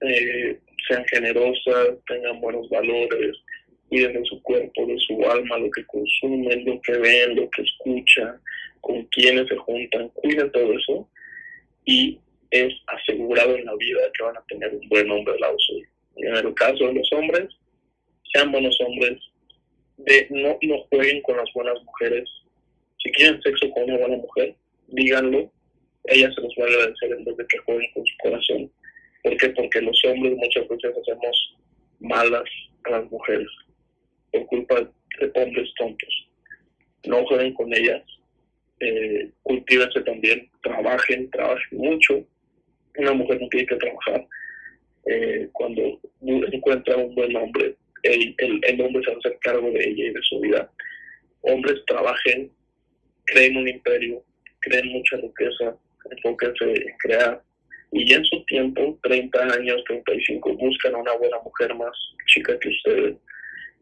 [0.02, 0.58] eh,
[0.88, 3.36] sean generosas, tengan buenos valores,
[3.90, 7.62] cuiden de su cuerpo, de su alma, lo que consumen, lo que ven, lo que
[7.62, 8.40] escuchan,
[8.80, 11.08] con quienes se juntan, cuiden todo eso
[11.84, 12.18] y
[12.52, 15.86] es asegurado en la vida que van a tener un buen hombre al lado suyo.
[16.16, 17.48] En el caso de los hombres,
[18.32, 19.18] sean buenos hombres,
[19.98, 22.28] de no, no jueguen con las buenas mujeres.
[23.02, 24.54] Si quieren sexo con una buena mujer,
[24.88, 25.50] díganlo,
[26.04, 28.70] ella se los va a agradecer en vez de que jueguen con su corazón.
[29.24, 29.48] ¿Por qué?
[29.50, 31.56] Porque los hombres muchas veces hacemos
[31.98, 32.48] malas
[32.84, 33.48] a las mujeres
[34.32, 34.80] por culpa
[35.20, 36.28] de hombres tontos.
[37.06, 38.02] No jueguen con ellas,
[38.80, 42.24] eh, cultívense también, trabajen, trabajen mucho.
[42.96, 44.26] Una mujer no tiene que trabajar.
[45.06, 50.04] Eh, cuando encuentra un buen hombre, el, el, el hombre se hacer cargo de ella
[50.06, 50.70] y de su vida.
[51.42, 52.50] Hombres trabajen,
[53.24, 54.22] creen un imperio,
[54.60, 55.76] creen mucha riqueza,
[56.10, 57.42] enfóquense en crear.
[57.92, 61.90] Y en su tiempo, 30 años, 35, buscan a una buena mujer más
[62.26, 63.16] chica que ustedes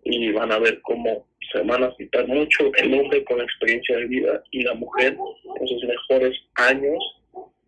[0.04, 4.06] y van a ver cómo se van a citar mucho el hombre con experiencia de
[4.06, 5.16] vida y la mujer
[5.60, 6.98] en sus mejores años,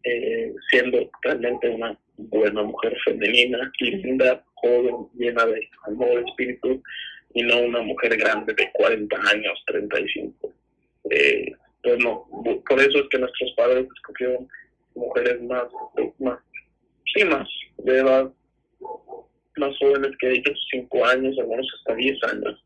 [0.04, 6.82] eh, siendo realmente una buena mujer femenina, linda, joven, llena de amor, espíritu,
[7.34, 10.52] y no una mujer grande de 40 años, 35.
[11.10, 11.52] Eh,
[11.82, 12.26] pues no,
[12.68, 14.48] por eso es que nuestros padres escogieron
[14.94, 15.64] mujeres más,
[16.18, 16.38] más,
[17.14, 18.30] sí, más de edad
[19.56, 22.64] más jóvenes que ellos, 5 años, algunos hasta 10 años.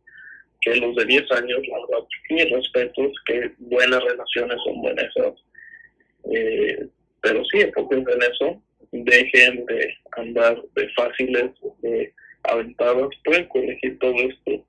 [0.60, 5.06] Que los de 10 años, la verdad, mis respetos, que buenas relaciones son buenas.
[6.32, 6.86] Eh,
[7.20, 8.62] pero sí, enfóquense en eso,
[8.92, 12.12] dejen de andar de fáciles, de
[12.44, 14.66] aventadas, pueden corregir todo esto,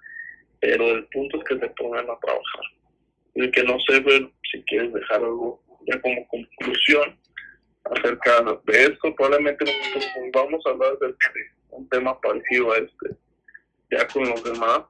[0.60, 2.66] pero el punto es que se pongan a trabajar.
[3.36, 7.18] Y que no se ven, si quieres dejar algo ya como conclusión
[7.84, 11.16] acerca de esto, probablemente nosotros vamos a hablar del
[11.72, 13.18] un tema parecido a este,
[13.92, 14.82] ya con los demás,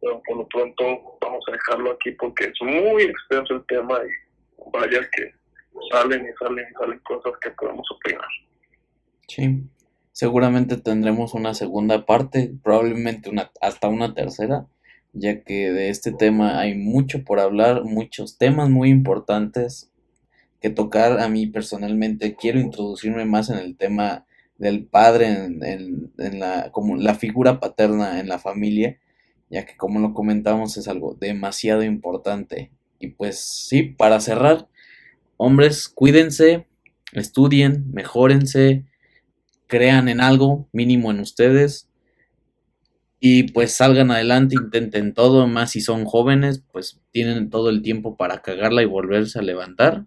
[0.00, 4.70] pero por lo pronto vamos a dejarlo aquí porque es muy extenso el tema y
[4.70, 5.34] vaya que
[5.90, 8.28] salen y salen y salen cosas que podemos opinar.
[9.26, 9.62] Sí,
[10.12, 14.66] seguramente tendremos una segunda parte, probablemente una, hasta una tercera,
[15.12, 19.92] ya que de este tema hay mucho por hablar, muchos temas muy importantes
[20.60, 21.20] que tocar.
[21.20, 24.26] A mí personalmente quiero introducirme más en el tema
[24.58, 28.98] del padre en, en, la, como la figura paterna en la familia,
[29.48, 32.70] ya que como lo comentamos es algo demasiado importante.
[32.98, 34.68] Y pues sí, para cerrar,
[35.36, 36.66] hombres, cuídense,
[37.12, 38.84] estudien, mejórense,
[39.68, 41.88] crean en algo mínimo en ustedes
[43.20, 48.16] y pues salgan adelante, intenten todo, más si son jóvenes, pues tienen todo el tiempo
[48.16, 50.04] para cagarla y volverse a levantar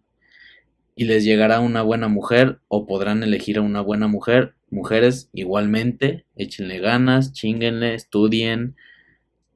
[1.02, 4.54] y les llegará una buena mujer o podrán elegir a una buena mujer.
[4.70, 8.76] Mujeres igualmente, échenle ganas, chinguenle, estudien,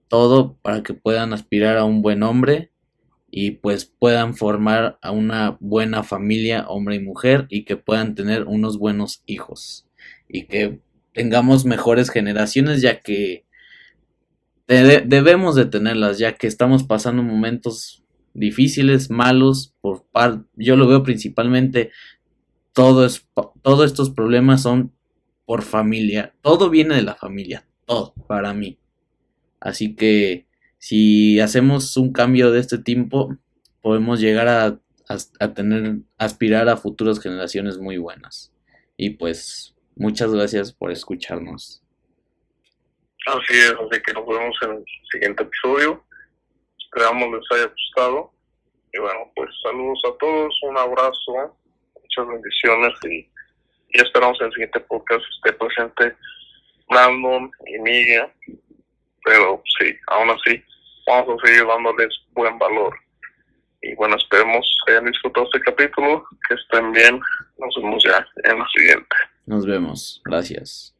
[0.07, 2.71] todo para que puedan aspirar a un buen hombre
[3.29, 8.45] y pues puedan formar a una buena familia, hombre y mujer, y que puedan tener
[8.45, 9.85] unos buenos hijos
[10.27, 10.79] y que
[11.13, 13.45] tengamos mejores generaciones ya que
[14.65, 18.03] debemos de tenerlas ya que estamos pasando momentos
[18.35, 21.91] difíciles, malos, por par yo lo veo principalmente,
[22.73, 23.25] todos
[23.85, 24.93] estos problemas son
[25.45, 28.77] por familia, todo viene de la familia, todo, para mí.
[29.59, 30.45] Así que
[30.77, 33.35] si hacemos un cambio de este tiempo,
[33.81, 34.79] podemos llegar a,
[35.39, 38.51] a, tener, aspirar a futuras generaciones muy buenas.
[38.97, 41.81] Y pues, muchas gracias por escucharnos.
[43.25, 46.04] Así es, así que nos vemos en el siguiente episodio.
[46.95, 48.31] Esperamos les haya gustado.
[48.93, 51.57] Y bueno, pues saludos a todos, un abrazo,
[52.01, 53.29] muchas bendiciones y,
[53.89, 56.15] esperamos en el siguiente podcast esté presente
[56.89, 58.27] Brandon y Miguel.
[59.25, 60.63] Pero sí, aún así,
[61.05, 62.95] vamos a seguir dándoles buen valor.
[63.81, 67.19] Y bueno, esperemos que hayan disfrutado este capítulo, que estén bien.
[67.57, 69.15] Nos vemos ya en la siguiente.
[69.45, 70.21] Nos vemos.
[70.23, 70.94] Gracias.